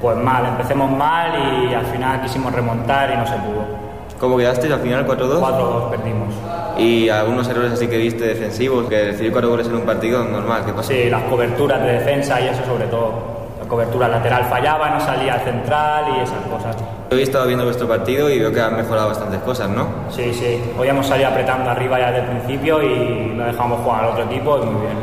[0.00, 1.32] Pues mal, empecemos mal
[1.68, 3.90] y al final quisimos remontar y no se pudo.
[4.20, 5.40] ¿Cómo quedaste al final 4-2?
[5.40, 6.34] 4-2 perdimos.
[6.78, 10.62] Y algunos errores así que viste defensivos, que recibir cuatro goles en un partido normal,
[10.64, 10.92] ¿qué pasa?
[10.92, 13.39] Sí, las coberturas de defensa y eso sobre todo.
[13.70, 16.76] Cobertura lateral fallaba, no salía al central y esas cosas.
[17.12, 19.86] Hoy he estado viendo vuestro partido y veo que han mejorado bastantes cosas, ¿no?
[20.10, 20.60] Sí, sí.
[20.76, 24.24] Hoy hemos salido apretando arriba ya desde el principio y no dejamos jugar al otro
[24.24, 24.96] equipo y muy bien.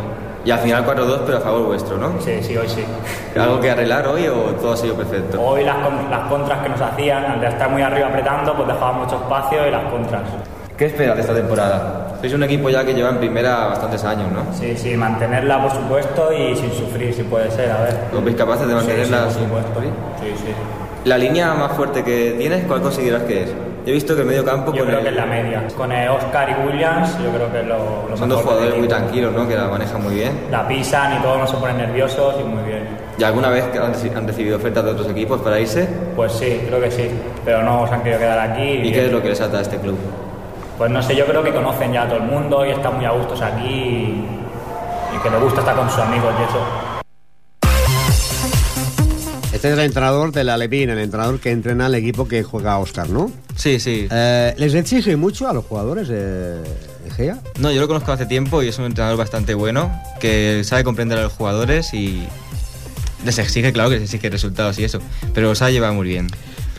[0.43, 2.19] Y al final 4-2, pero a favor vuestro, ¿no?
[2.19, 2.83] Sí, sí, hoy sí.
[3.39, 5.41] ¿Algo que arreglar hoy o todo ha sido perfecto?
[5.41, 5.77] Hoy las,
[6.09, 9.71] las contras que nos hacían, al estar muy arriba apretando, pues dejaban mucho espacio y
[9.71, 10.23] las contras.
[10.77, 12.17] ¿Qué esperas de esta temporada?
[12.19, 14.41] Sois un equipo ya que lleva en primera bastantes años, ¿no?
[14.53, 17.95] Sí, sí, mantenerla por supuesto y sin sufrir si puede ser, a ver.
[18.15, 19.81] ¿Os veis capaces de mantenerla Sí, sí, por supuesto.
[20.21, 20.51] Sí, sí.
[21.05, 23.49] La línea más fuerte que tienes, ¿cuál consideras que es?
[23.85, 25.63] He visto que el medio campo Yo con creo el- que es la media.
[25.77, 28.87] Con el Oscar y Williams, yo creo que es lo, lo son dos jugadores muy
[28.87, 29.47] tranquilos, ¿no?
[29.47, 30.31] Que la manejan muy bien.
[30.51, 32.83] La pisan y todos no se ponen nerviosos y muy bien.
[33.17, 35.87] ¿Y alguna vez que han, reci- han recibido ofertas de otros equipos para irse?
[36.15, 37.09] Pues sí, creo que sí.
[37.45, 38.63] Pero no se han querido quedar aquí.
[38.83, 39.97] ¿Y qué es lo que les ata a este club?
[40.77, 43.05] Pues no sé, yo creo que conocen ya a todo el mundo y están muy
[43.05, 44.25] a gustos aquí y,
[45.15, 46.59] y que les gusta estar con sus amigos y eso.
[49.51, 52.77] Este es el entrenador de la Levin, el entrenador que entrena al equipo que juega
[52.77, 53.31] Oscar, ¿no?
[53.55, 54.07] Sí, sí.
[54.11, 56.61] Eh, ¿Les exige mucho a los jugadores de
[57.07, 57.39] Egea?
[57.59, 61.17] No, yo lo conozco hace tiempo y es un entrenador bastante bueno, que sabe comprender
[61.17, 62.27] a los jugadores y
[63.25, 64.99] les exige, claro que les exige resultados y eso,
[65.33, 66.27] pero los ha llevado muy bien.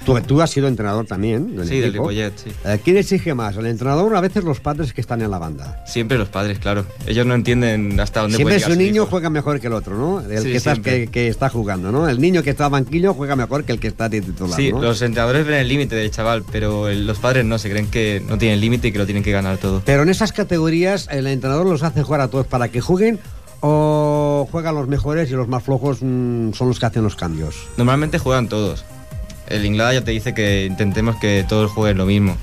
[0.04, 1.92] Tú, tú has sido entrenador también del Sí, del.
[1.92, 2.50] Ripollet, sí.
[2.64, 3.56] Eh, ¿Quién exige más?
[3.56, 5.82] ¿El entrenador o a veces los padres que están en la banda?
[5.86, 6.84] Siempre los padres, claro.
[7.06, 10.20] Ellos no entienden hasta dónde Siempre puede su niño juega mejor que el otro, ¿no?
[10.20, 12.08] El Sí, que, está, que, que está jugando, ¿no?
[12.08, 14.80] El niño que está banquillo juega mejor que el que está de titular, Sí, ¿no?
[14.82, 18.38] los entrenadores ven el límite del chaval, pero los padres no, se creen que no
[18.38, 19.82] tienen límite y que lo tienen que ganar todo.
[19.84, 23.18] Pero en esas categorías el entrenador los hace jugar a todos para que jueguen
[23.60, 27.56] o juegan los mejores y los más flojos mm, son los que hacen los cambios.
[27.76, 28.84] Normalmente juegan todos.
[29.48, 32.36] El Inglada ya te dice que intentemos que todos jueguen lo mismo.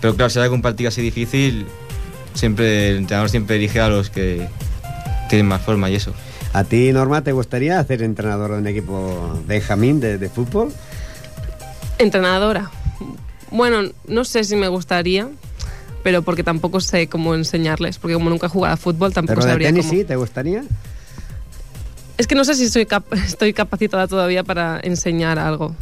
[0.00, 1.66] Pero claro, si hay algún partido así difícil,
[2.34, 4.48] siempre el entrenador siempre elige a los que
[5.28, 6.14] tienen más forma y eso.
[6.52, 10.72] ¿A ti, Norma, te gustaría hacer entrenador de un equipo Benjamín de, de fútbol?
[11.98, 12.70] Entrenadora.
[13.50, 15.28] Bueno, no sé si me gustaría,
[16.02, 19.46] pero porque tampoco sé cómo enseñarles, porque como nunca he jugado a fútbol tampoco ¿Pero
[19.46, 19.98] de sabría tenis cómo.
[19.98, 20.04] sí?
[20.04, 20.62] ¿Te gustaría?
[22.16, 25.74] Es que no sé si soy cap- estoy capacitada todavía para enseñar algo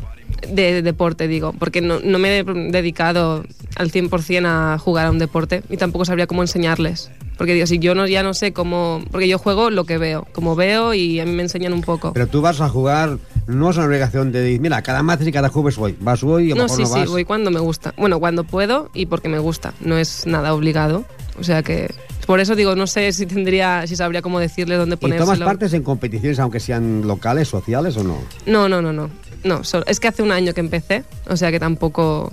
[0.49, 3.45] de deporte, digo, porque no, no me he dedicado
[3.77, 7.11] al 100% a jugar a un deporte y tampoco sabría cómo enseñarles.
[7.37, 9.01] Porque digo, si yo no, ya no sé cómo...
[9.13, 12.13] Porque yo juego lo que veo, como veo y a mí me enseñan un poco.
[12.13, 15.31] Pero tú vas a jugar, no es una obligación de decir, mira, cada martes y
[15.31, 15.97] cada jueves voy.
[16.01, 17.09] Vas hoy y a lo No, mejor sí, no sí, vas.
[17.11, 17.95] voy cuando me gusta.
[17.97, 19.73] Bueno, cuando puedo y porque me gusta.
[19.81, 21.05] No es nada obligado.
[21.39, 21.89] O sea que...
[22.27, 25.33] Por eso digo, no sé si tendría, si sabría cómo decirle dónde ¿Y ponérselo.
[25.33, 28.19] tomas partes en competiciones, aunque sean locales, sociales o no?
[28.45, 29.09] No, no, no, no.
[29.45, 32.33] No, solo- es que hace un año que empecé, o sea que tampoco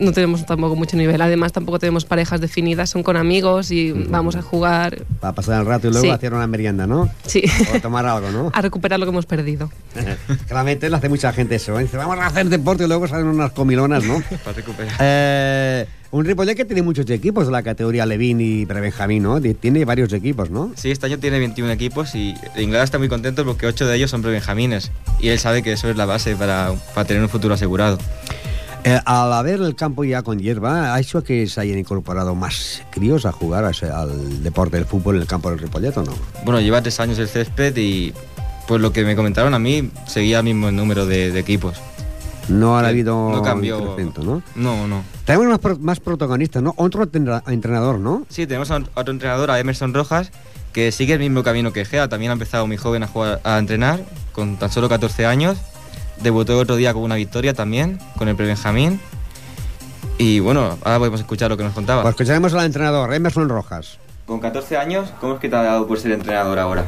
[0.00, 1.20] no tenemos tampoco mucho nivel.
[1.20, 5.66] Además, tampoco tenemos parejas definidas, son con amigos y vamos a jugar Para pasar el
[5.66, 6.10] rato y luego Sí.
[6.12, 7.10] hacer una merienda, ¿no?
[7.26, 7.42] Sí.
[7.74, 8.50] O tomar algo, ¿no?
[8.54, 9.70] a recuperar lo que hemos perdido.
[10.46, 11.76] Claramente lo hace mucha gente eso.
[11.78, 11.82] ¿eh?
[11.82, 14.22] Dice, vamos a hacer deporte y luego salen unas comilonas, ¿no?
[14.44, 14.94] Para recuperar.
[15.00, 19.40] Eh, un Ripollet que tiene muchos equipos de la categoría Levín y Prebenjamín, ¿no?
[19.40, 20.72] Tiene varios equipos, ¿no?
[20.74, 24.10] Sí, este año tiene 21 equipos y Inglada está muy contento porque 8 de ellos
[24.10, 24.90] son prebenjamines.
[25.20, 27.98] Y él sabe que eso es la base para, para tener un futuro asegurado.
[28.84, 32.80] Eh, al haber el campo ya con hierba, ¿ha hecho que se hayan incorporado más
[32.90, 36.04] críos a jugar a ese- al deporte del fútbol en el campo del Ripollet o
[36.04, 36.14] no?
[36.44, 38.14] Bueno, lleva tres años el césped y
[38.66, 41.76] pues lo que me comentaron a mí seguía el mismo número de, de equipos.
[42.48, 43.96] No ha Que habido no cambió.
[44.22, 44.42] ¿no?
[44.54, 45.02] No, no.
[45.28, 46.72] Tenemos más, pro- más protagonistas, ¿no?
[46.78, 48.24] Otro entrenador, ¿no?
[48.30, 50.32] Sí, tenemos a otro entrenador, a Emerson Rojas,
[50.72, 52.08] que sigue el mismo camino que Gea.
[52.08, 54.00] También ha empezado muy joven a, jugar, a entrenar,
[54.32, 55.58] con tan solo 14 años.
[56.22, 59.00] Debutó el otro día con una victoria también, con el Prebenjamín.
[60.16, 62.00] Y bueno, ahora podemos escuchar lo que nos contaba.
[62.00, 63.98] Pues escucharemos al entrenador, Emerson Rojas.
[64.26, 66.86] Con 14 años, ¿cómo es que te ha dado por ser entrenador ahora?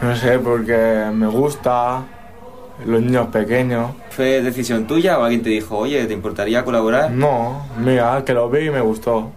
[0.00, 2.04] No sé, porque me gusta
[2.86, 3.90] los niños pequeños.
[4.10, 7.10] ¿Fue decisión tuya o alguien te dijo, oye, ¿te importaría colaborar?
[7.10, 9.30] No, mira, que lo vi y me gustó.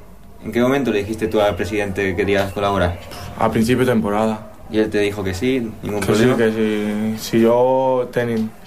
[0.44, 2.98] ¿En qué momento le dijiste tú al presidente que querías colaborar?
[3.40, 4.48] A principio de temporada.
[4.72, 6.38] Y él te dijo que sí, ningún Que sí, problema.
[6.38, 8.10] que si, si yo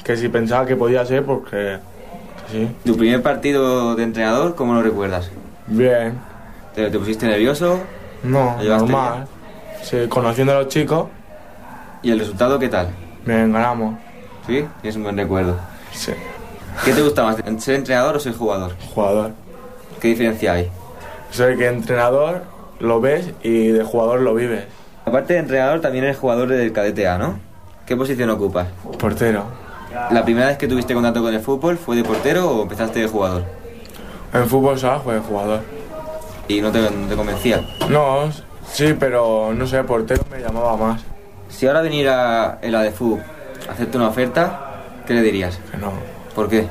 [0.04, 1.78] que si pensaba que podía ser, porque
[2.52, 2.68] sí.
[2.84, 5.30] ¿Tu primer partido de entrenador, cómo lo recuerdas?
[5.66, 6.18] Bien,
[6.74, 7.80] ¿Te, te pusiste nervioso?
[8.22, 9.26] no, ¿Lo llevaste normal.
[9.82, 11.06] Sí, conociendo a los chicos,
[12.02, 12.88] ¿Y el resultado qué tal?
[13.24, 13.96] bien, ganamos.
[14.46, 14.66] ¿Sí?
[14.82, 15.56] Tienes un buen recuerdo.
[15.92, 16.12] Sí,
[16.84, 18.72] ¿Qué te gusta más, ser entrenador o ser jugador?
[18.94, 19.30] jugador.
[20.00, 20.70] ¿Qué diferencia hay?
[21.30, 22.42] Soy que entrenador
[22.80, 24.64] lo ves y de jugador lo vives.
[25.06, 27.38] Aparte de entrenador, también eres jugador del cadete A, ¿no?
[27.86, 28.68] ¿Qué posición ocupas?
[28.98, 29.44] Portero.
[30.10, 33.06] ¿La primera vez que tuviste contacto con el fútbol fue de portero o empezaste de
[33.06, 33.44] jugador?
[34.32, 35.60] En fútbol sala jugué de jugador.
[36.48, 37.60] Y no te, no te convencía.
[37.88, 38.30] No,
[38.70, 41.02] sí, pero no sé, portero me llamaba más.
[41.48, 43.20] Si ahora viniera el ADFU
[43.68, 45.58] a hacerte una oferta, ¿qué le dirías?
[45.70, 45.92] Que no.
[46.34, 46.66] ¿Por qué?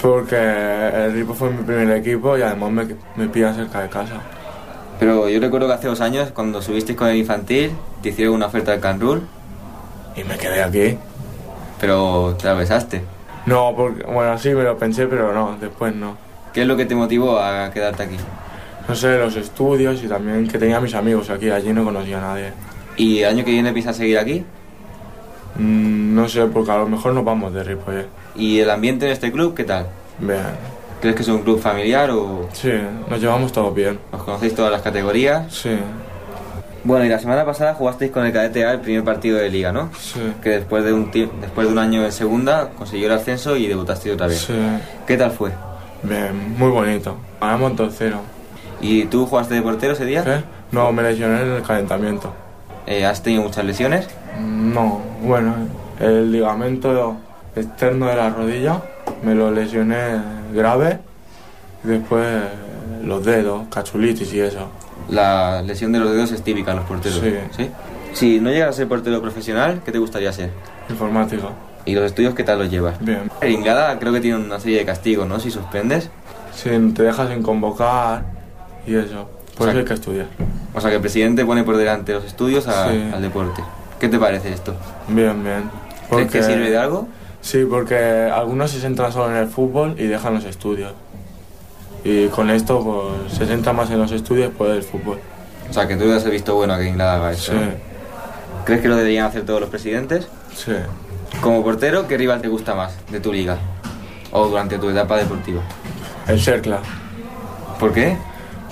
[0.00, 2.86] Porque el Ripo fue mi primer equipo y además me,
[3.16, 4.14] me pilla cerca de casa.
[4.98, 7.72] Pero yo recuerdo que hace dos años, cuando subiste con el infantil,
[8.02, 9.22] te hicieron una oferta del Canrul,
[10.16, 10.98] Y me quedé aquí.
[11.80, 13.02] pero te la besaste.
[13.46, 16.16] No, porque, bueno, sí me lo pensé, pero no, después no.
[16.52, 18.16] ¿Qué es lo que te motivó a quedarte aquí?
[18.88, 22.20] No sé, los estudios y también que tenía mis amigos aquí, allí no conocía a
[22.20, 22.52] nadie.
[22.96, 24.44] ¿Y el año que viene piensas seguir aquí?
[25.56, 28.06] Mm, no sé, porque a lo mejor nos vamos de Ripollet.
[28.36, 29.86] ¿Y el ambiente en este club qué tal?
[30.18, 30.40] Bien.
[31.00, 32.70] ¿Crees que es un club familiar o Sí,
[33.10, 33.98] nos llevamos todos bien.
[34.12, 35.52] os conocéis todas las categorías?
[35.52, 35.76] Sí,
[36.84, 39.72] Bueno, y la semana pasada jugasteis con el cadete A el primer partido de liga,
[39.72, 39.90] ¿no?
[39.98, 43.66] sí, Que después de un después de un año en segunda consiguió el ascenso y
[43.66, 44.38] debutasteis otra vez.
[44.40, 44.54] sí.
[45.06, 45.50] ¿Qué tal fue?
[46.04, 47.16] Bien, muy bonito.
[47.40, 48.14] Ganamos 2-0.
[48.80, 50.24] ¿Y tú jugaste de portero ese día?
[50.24, 50.42] ¿Qué?
[50.72, 52.32] No, me lesioné en el calentamiento.
[52.86, 54.08] Eh, ¿Has tenido muchas lesiones?
[54.40, 55.54] No, bueno,
[56.00, 57.16] el ligamento
[57.54, 58.82] externo de la rodilla
[59.22, 60.18] me lo lesioné
[60.54, 60.98] grave
[61.84, 62.26] y después
[63.04, 64.68] los dedos, cachulitis y eso.
[65.10, 67.20] La lesión de los dedos es típica en los porteros.
[67.56, 67.68] Sí.
[68.14, 70.50] Si no llegas a ser portero profesional, ¿qué te gustaría ser?
[70.88, 71.50] Informático.
[71.84, 72.94] ¿Y los estudios qué tal los llevas?
[73.04, 73.30] Bien.
[73.40, 75.40] El Ingada creo que tiene una serie de castigos, ¿no?
[75.40, 76.10] Si suspendes.
[76.54, 78.24] Si te dejas sin convocar
[78.86, 79.28] y eso.
[79.56, 80.26] Por O sea, eso hay que estudiar.
[80.74, 83.10] O sea, que el presidente pone por delante los estudios a- Sí.
[83.12, 83.62] al deporte.
[84.02, 84.74] ¿Qué te parece esto?
[85.06, 85.70] Bien, bien.
[86.10, 87.06] ¿Crees que sirve de algo?
[87.40, 90.92] Sí, porque algunos se centran solo en el fútbol y dejan los estudios.
[92.02, 95.20] Y con esto pues, se centra más en los estudios después del fútbol.
[95.70, 97.52] O sea, que tú has visto bueno que Inglaterra haga esto.
[97.52, 97.58] Sí.
[98.64, 100.26] ¿Crees que lo deberían hacer todos los presidentes?
[100.52, 100.72] sí.
[101.40, 103.56] Como portero, ¿qué rival te gusta más de tu liga?
[104.32, 105.62] O durante tu etapa deportiva.
[106.26, 106.80] El Cercla.
[107.78, 108.16] ¿Por qué?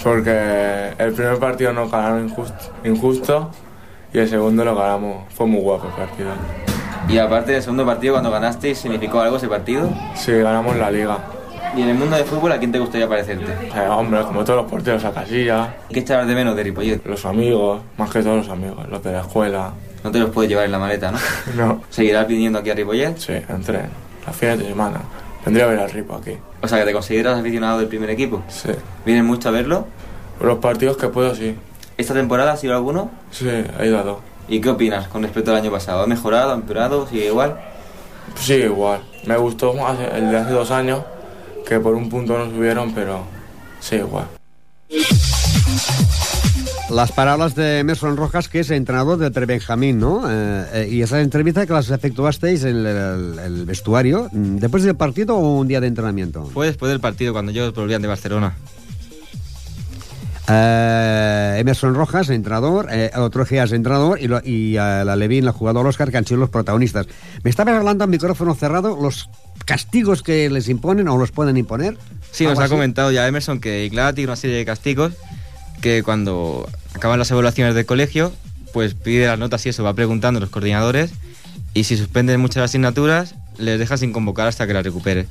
[0.03, 3.51] Porque el primer partido nos ganaron injusto, injusto
[4.13, 5.33] y el segundo lo ganamos.
[5.35, 6.31] Fue muy guapo el partido.
[7.09, 9.89] Y aparte del segundo partido, cuando ganasteis, ¿significó algo ese partido?
[10.15, 11.19] Sí, ganamos la liga.
[11.77, 13.53] ¿Y en el mundo del fútbol a quién te gustaría parecerte?
[13.89, 17.01] Hombre, como todos los porteros a casilla, ¿Qué echabas de menos de Ripollet?
[17.07, 19.71] los amigos, más que todos los amigos, los de la escuela.
[20.03, 21.19] No te los puedes llevar en la maleta, ¿no?
[21.57, 21.83] No.
[21.91, 23.17] ¿Seguirás viniendo aquí a Ripollet?
[23.19, 23.83] Sí, entré.
[24.27, 25.01] Los fines de semana.
[25.45, 26.33] Vendría a ver al Ripo aquí.
[26.61, 28.43] O sea, que te consideras aficionado del primer equipo.
[28.49, 28.69] Sí.
[29.07, 29.87] ¿Vienes mucho a verlo?
[30.41, 31.57] Los partidos que puedo, sí.
[32.01, 33.11] ¿Esta temporada ha sido alguno?
[33.31, 34.19] Sí, he ido a dos.
[34.49, 36.01] ¿Y qué opinas con respecto al año pasado?
[36.03, 36.53] ¿Ha mejorado?
[36.53, 37.07] ¿Ha empeorado?
[37.07, 37.61] ¿Sigue igual?
[38.41, 39.03] Sí, igual.
[39.27, 41.03] Me gustó más el de hace dos años,
[41.69, 43.25] que por un punto no subieron, pero
[43.81, 44.25] sí, igual.
[46.89, 50.23] Las palabras de Emerson Rojas, que es entrenador del Prebenjamín, ¿no?
[50.29, 54.83] Eh, eh, y esa entrevista que las efectuasteis en el, el- el vestuario, mm, ¿después
[54.85, 56.47] del partido o un día de entrenamiento?
[56.47, 58.57] Fue después del partido, cuando ellos volvían de Barcelona.
[60.53, 65.53] Eh, Emerson Rojas, entrenador, eh, otro Geas, entrenador, y, lo- y eh, la Levín, la
[65.53, 67.07] jugadora Oscar, que han sido los protagonistas.
[67.45, 69.29] Me estabas hablando al micrófono cerrado los
[69.65, 71.97] castigos que les imponen o los pueden imponer.
[72.33, 72.73] Sí, nos Algo ha así.
[72.75, 75.13] comentado ya Emerson que Iclara tiene una serie de castigos
[75.81, 78.33] que cuando acaban las evaluaciones del colegio,
[78.73, 81.13] pues pide las notas y eso, va preguntando a los coordinadores
[81.75, 85.27] y si suspenden muchas asignaturas, les deja sin convocar hasta que las recupere.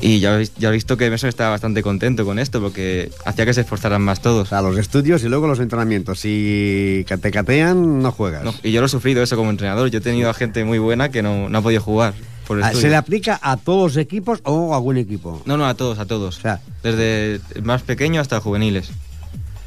[0.00, 3.62] Y ya, he visto que Emerson está bastante contento con esto porque hacía que se
[3.62, 4.48] esforzaran más todos.
[4.48, 6.20] Sea, los estudios y luego los entrenamientos.
[6.20, 8.44] Si te catean, no juegas.
[8.44, 9.88] No, y yo lo he sufrido eso como entrenador.
[9.90, 12.14] Yo he tenido a gente muy buena que no, no ha podido jugar.
[12.46, 12.72] Por Ah.
[12.72, 15.42] ¿Se le aplica a todos los equipos o a algún equipo?
[15.46, 16.38] No, no, a todos, a todos.
[16.38, 18.90] O sea, Desde más pequeño hasta juveniles.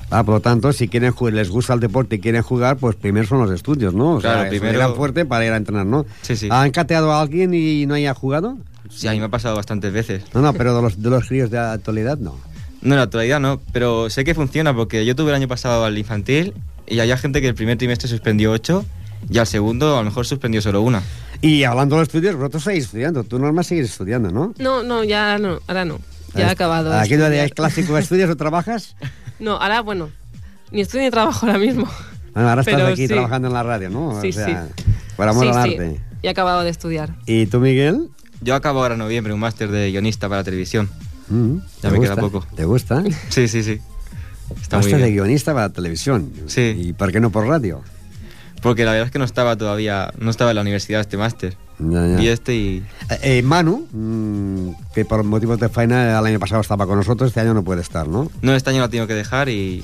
[0.09, 3.27] Ah, por lo tanto, si quieren les gusta el deporte y quieren jugar, pues primero
[3.27, 4.15] son los estudios, ¿no?
[4.15, 4.95] O Claro, sea, primero- primero...
[4.95, 6.05] fuerte para ir a entrenar, ¿no?
[6.21, 6.47] Sí, sí.
[6.51, 8.57] ¿Han cateado a alguien y no haya jugado?
[8.93, 10.23] Sí, a mí me ha pasado bastantes veces.
[10.33, 12.37] No, no, pero de los, de los críos de actualidad, no.
[12.81, 15.85] No, en la actualidad no, pero sé que funciona porque yo tuve el año pasado
[15.85, 16.53] al infantil
[16.87, 18.85] y había gente que el primer trimestre suspendió ocho
[19.29, 21.01] y al segundo a lo mejor suspendió solo una.
[21.41, 23.23] Y hablando de los estudios, vosotros seguís estudiando.
[23.23, 24.53] Tú, Norma, sigues estudiando, ¿no?
[24.57, 25.99] No, no, ya no, ahora no.
[26.33, 26.93] Ya he acabado.
[26.93, 28.95] ¿Aquello de clásico estudias o trabajas?
[29.39, 30.11] No, ahora, bueno,
[30.71, 31.87] ni estudio ni trabajo ahora mismo.
[32.35, 33.07] Bueno, ahora estás Pero aquí sí.
[33.07, 34.21] trabajando en la radio, ¿no?
[34.21, 34.83] Sí, o sea, sí.
[35.17, 35.73] por amor Sí, al sí.
[35.73, 36.01] arte.
[36.21, 37.15] Y he acabado de estudiar.
[37.25, 38.09] ¿Y tú, Miguel?
[38.41, 40.89] Yo acabo ahora en noviembre un máster de guionista para televisión.
[41.29, 42.13] Mm, Ya ¿te me gusta?
[42.15, 42.45] queda poco.
[42.55, 43.03] ¿Te gusta?
[43.29, 43.79] Sí, sí, sí.
[44.61, 46.31] Está Máster de guionista para televisión.
[46.47, 46.75] Sí.
[46.77, 47.81] ¿Y por qué no por radio?
[48.61, 51.55] Porque la verdad es que no estaba todavía, no estaba en la universidad este máster.
[51.79, 52.21] Ya, ya.
[52.21, 52.83] Y este y...
[53.09, 57.29] Eh, eh, Manu, mm, que por motivos de faena el año pasado estaba con nosotros,
[57.29, 58.29] este año no puede estar, ¿no?
[58.41, 59.83] No, este año lo tengo que dejar y...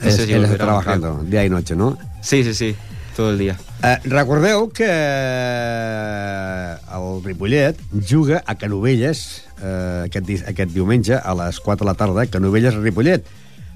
[0.00, 1.98] no Es, sé si él está trabajando día y noche, no?
[2.22, 2.74] Sí, sí, sí,
[3.14, 3.56] todo el día.
[3.82, 7.76] Eh, recordeu que eh, el Ripollet
[8.08, 13.24] juga a Canovelles eh, aquest, aquest diumenge a les 4 de la tarda, Canovelles Ripollet.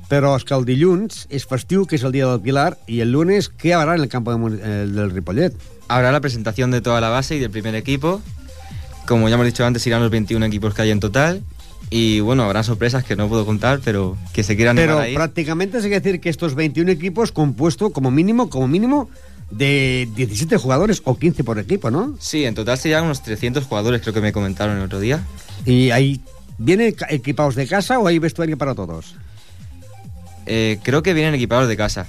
[0.09, 3.11] Però és que el dilluns és festiu, que és el dia del Pilar, i el
[3.13, 5.53] lunes, què hi haurà en el camp de, eh, del Ripollet?
[5.89, 8.23] Habrá la presentación de toda la base y del primer equipo.
[9.07, 11.43] Como ya hemos dicho antes, irán los 21 equipos que hay en total.
[11.91, 15.15] Y bueno, habrá sorpresas que no puedo contar, pero que se quieran Pero animar ahí.
[15.15, 19.09] prácticamente se quiere decir que estos 21 equipos compuesto como mínimo, como mínimo,
[19.51, 22.15] de 17 jugadores o 15 por equipo, ¿no?
[22.21, 25.23] Sí, en total serían unos 300 jugadores, creo que me comentaron el otro día.
[25.65, 26.21] Y ahí,
[26.59, 29.15] ¿vienen equipados de casa o hay vestuario para todos?
[30.47, 32.07] Eh, creo que vienen equipados de casa.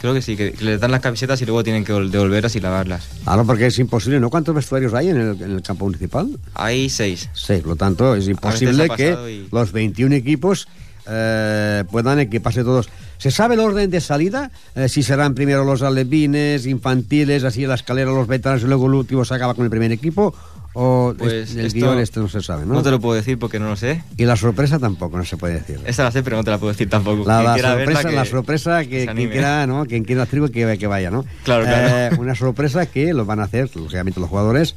[0.00, 2.54] Creo que sí, que, que les dan las camisetas y luego tienen que vol- devolverlas
[2.54, 3.08] y lavarlas.
[3.26, 4.30] Ah, no, porque es imposible, ¿no?
[4.30, 6.38] ¿Cuántos vestuarios hay en el, en el campo municipal?
[6.54, 7.28] Hay seis.
[7.46, 10.68] Por lo tanto, es imposible que y- los 21 equipos
[11.08, 12.88] eh, puedan equiparse todos.
[13.18, 14.50] ¿Se sabe el orden de salida?
[14.76, 18.86] Eh, si serán primero los alevines, infantiles, así en la escalera los veteranos y luego
[18.86, 20.34] el último se acaba con el primer equipo?
[20.74, 22.74] ¿O Pues es- el esto guion este no se sabe, no?
[22.74, 24.04] No te lo puedo decir porque no lo sé.
[24.16, 25.80] Y la sorpresa tampoco, no se puede decir.
[25.86, 27.24] Esa la sé, pero no te la puedo decir tampoco.
[27.26, 29.86] La, verla, sorpresa, que- la sorpresa que, quien quiera, ¿no?
[29.86, 31.24] Quien quiera la tribu que, que vaya, ¿no?
[31.42, 32.14] Claro, claro.
[32.14, 34.76] Eh, una sorpresa que lo van a hacer, lógicamente, los jugadores.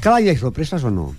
[0.00, 1.14] ¿Cada año hay sorpresas o no?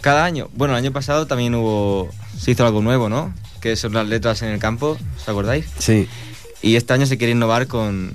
[0.00, 0.48] Cada año.
[0.54, 2.10] Bueno, el año pasado también hubo.
[2.38, 3.34] Se hizo algo nuevo, ¿no?
[3.60, 5.66] Que son las letras en el campo, ¿os acordáis?
[5.78, 6.08] Sí.
[6.62, 8.14] Y este año se quiere innovar con.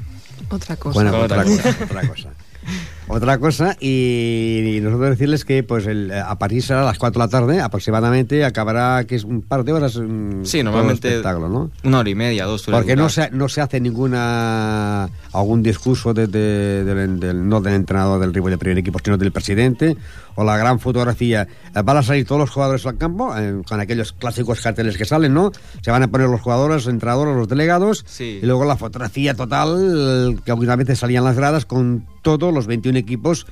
[0.50, 0.94] Otra cosa.
[0.96, 2.30] Bueno, Con otra, otra cosa, otra cosa.
[3.08, 7.20] Otra cosa, y, y nosotros decirles que pues el, a París será a las 4
[7.22, 9.96] de la tarde, aproximadamente, acabará, que es un par de horas.
[9.98, 11.70] mm, Sí, normalmente espectáculo, ¿no?
[11.84, 16.28] una hora y media, dos Porque no se, no se hace ninguna algún discurso de-
[16.28, 19.96] de- del, del- no del entrenador del rival del primer equipo, sino del presidente,
[20.38, 21.48] o la gran fotografía.
[21.76, 25.06] Eh, Van a salir todos los jugadores al campo, eh, con aquellos clásicos carteles que
[25.06, 25.52] salen, ¿no?
[25.82, 28.40] Se van a poner los jugadores, los entrenadores, los delegados, Sí.
[28.42, 32.95] y luego la fotografía total, que algunas veces salían las gradas, con todos los 21
[32.98, 33.46] equipos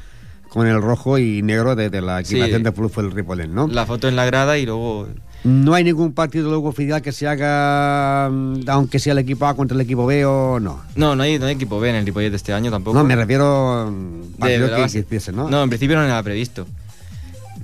[0.50, 2.36] con el rojo y negro de, de la Sí.
[2.36, 3.68] equipación de fútbol Ripolén, ¿no?
[3.68, 5.08] La foto en la grada y luego.
[5.44, 9.56] No hay ningún partido luego oficial que se haga, mm, aunque sea el equipo A
[9.56, 10.82] contra el equipo B o no.
[10.96, 12.98] No, no hay, no hay equipo B en el Ripollet de este año tampoco.
[12.98, 15.50] No, me refiero mm, De partido la que, hiciese, ¿no?
[15.50, 16.66] No, en principio no era previsto.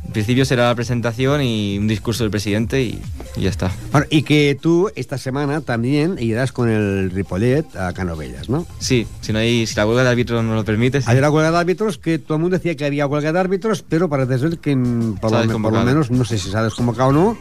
[0.10, 3.00] En principio será la presentación y un discurso del presidente y,
[3.36, 3.70] y ya está.
[3.92, 8.66] Bueno, y que tú esta semana también irás con el Ripollet a Canovelles, ¿no?
[8.80, 11.02] Sí, si no hay, si la huelga de árbitros no lo permite.
[11.02, 11.08] sí.
[11.12, 13.86] Hay una huelga de árbitros que todo el mundo decía que había huelga de árbitros,
[13.88, 17.10] pero parece ser que mm, por, lo, por menos, no sé si se ha desconvocado
[17.10, 17.38] o no,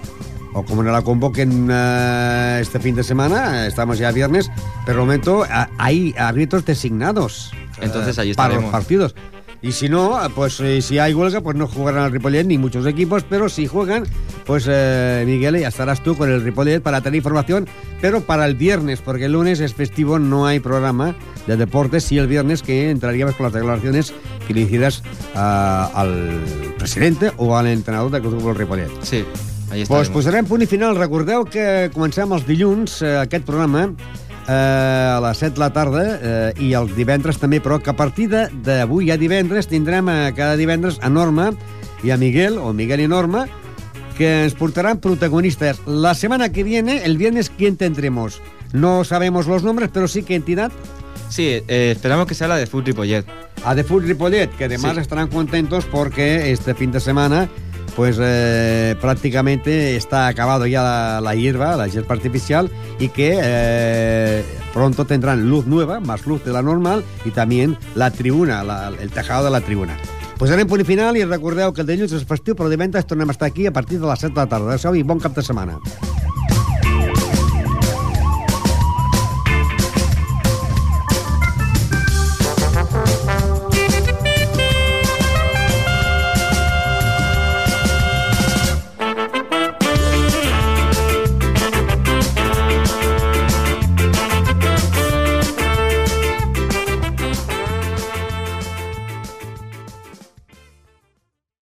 [0.52, 4.50] o como no la convoquen eh, este fin de semana, eh, estamos ya viernes,
[4.84, 7.50] pero de momento a- hay árbitros designados
[7.80, 7.88] eh,
[8.36, 9.14] para los partidos.
[9.60, 12.86] Y si no, pues eh, si hay huelga, pues no jugarán al Ripollet ni muchos
[12.86, 14.04] equipos, pero si juegan,
[14.46, 17.66] pues eh, Miguel, ya estarás tú con el Ripollet para tener información,
[18.00, 21.16] pero para el viernes, porque el lunes es festivo, no hay programa
[21.48, 24.14] de deportes, sí el viernes que entraríamos con las declaraciones
[24.46, 25.02] que le hicieras
[25.34, 26.40] ah, al
[26.78, 28.90] presidente o al entrenador del Club Futbol Ripollet.
[29.02, 29.24] Sí,
[29.72, 29.94] ahí está.
[29.94, 30.94] Pues posarem punt i final.
[30.96, 33.88] Recordeu que comencem els dilluns eh, aquest programa
[34.48, 37.96] eh, a les 7 de la tarda eh, i els divendres també, però que a
[37.96, 41.52] partir de- d'avui a divendres tindrem eh, cada divendres a Norma
[42.02, 43.46] i a Miguel, o Miguel i Norma,
[44.16, 45.80] que ens portaran protagonistas.
[45.86, 48.40] La semana que viene, el viernes, ¿quién tendremos?
[48.72, 50.72] No sabemos los nombres, pero sí qué entidad.
[51.28, 53.24] Sí, eh, esperamos que sea la de Food Ripollet.
[53.64, 55.00] A The Food Ripollet, que además Sí.
[55.00, 57.48] estarán contentos porque este fin de semana
[57.98, 62.70] pues eh, prácticamente está acabado ya la, la hierba, la hierba artificial
[63.00, 68.12] y que eh, pronto tendrán luz nueva, más luz de la normal y también la
[68.12, 69.96] tribuna, la, el tejado de la tribuna.
[70.38, 73.34] Pues anem punt final i recordeu que el dilluns és festiu, però divendres tornem a
[73.34, 74.78] estar aquí a partir de les 7 de la tarda.
[74.78, 75.80] Adéu i bon cap de setmana.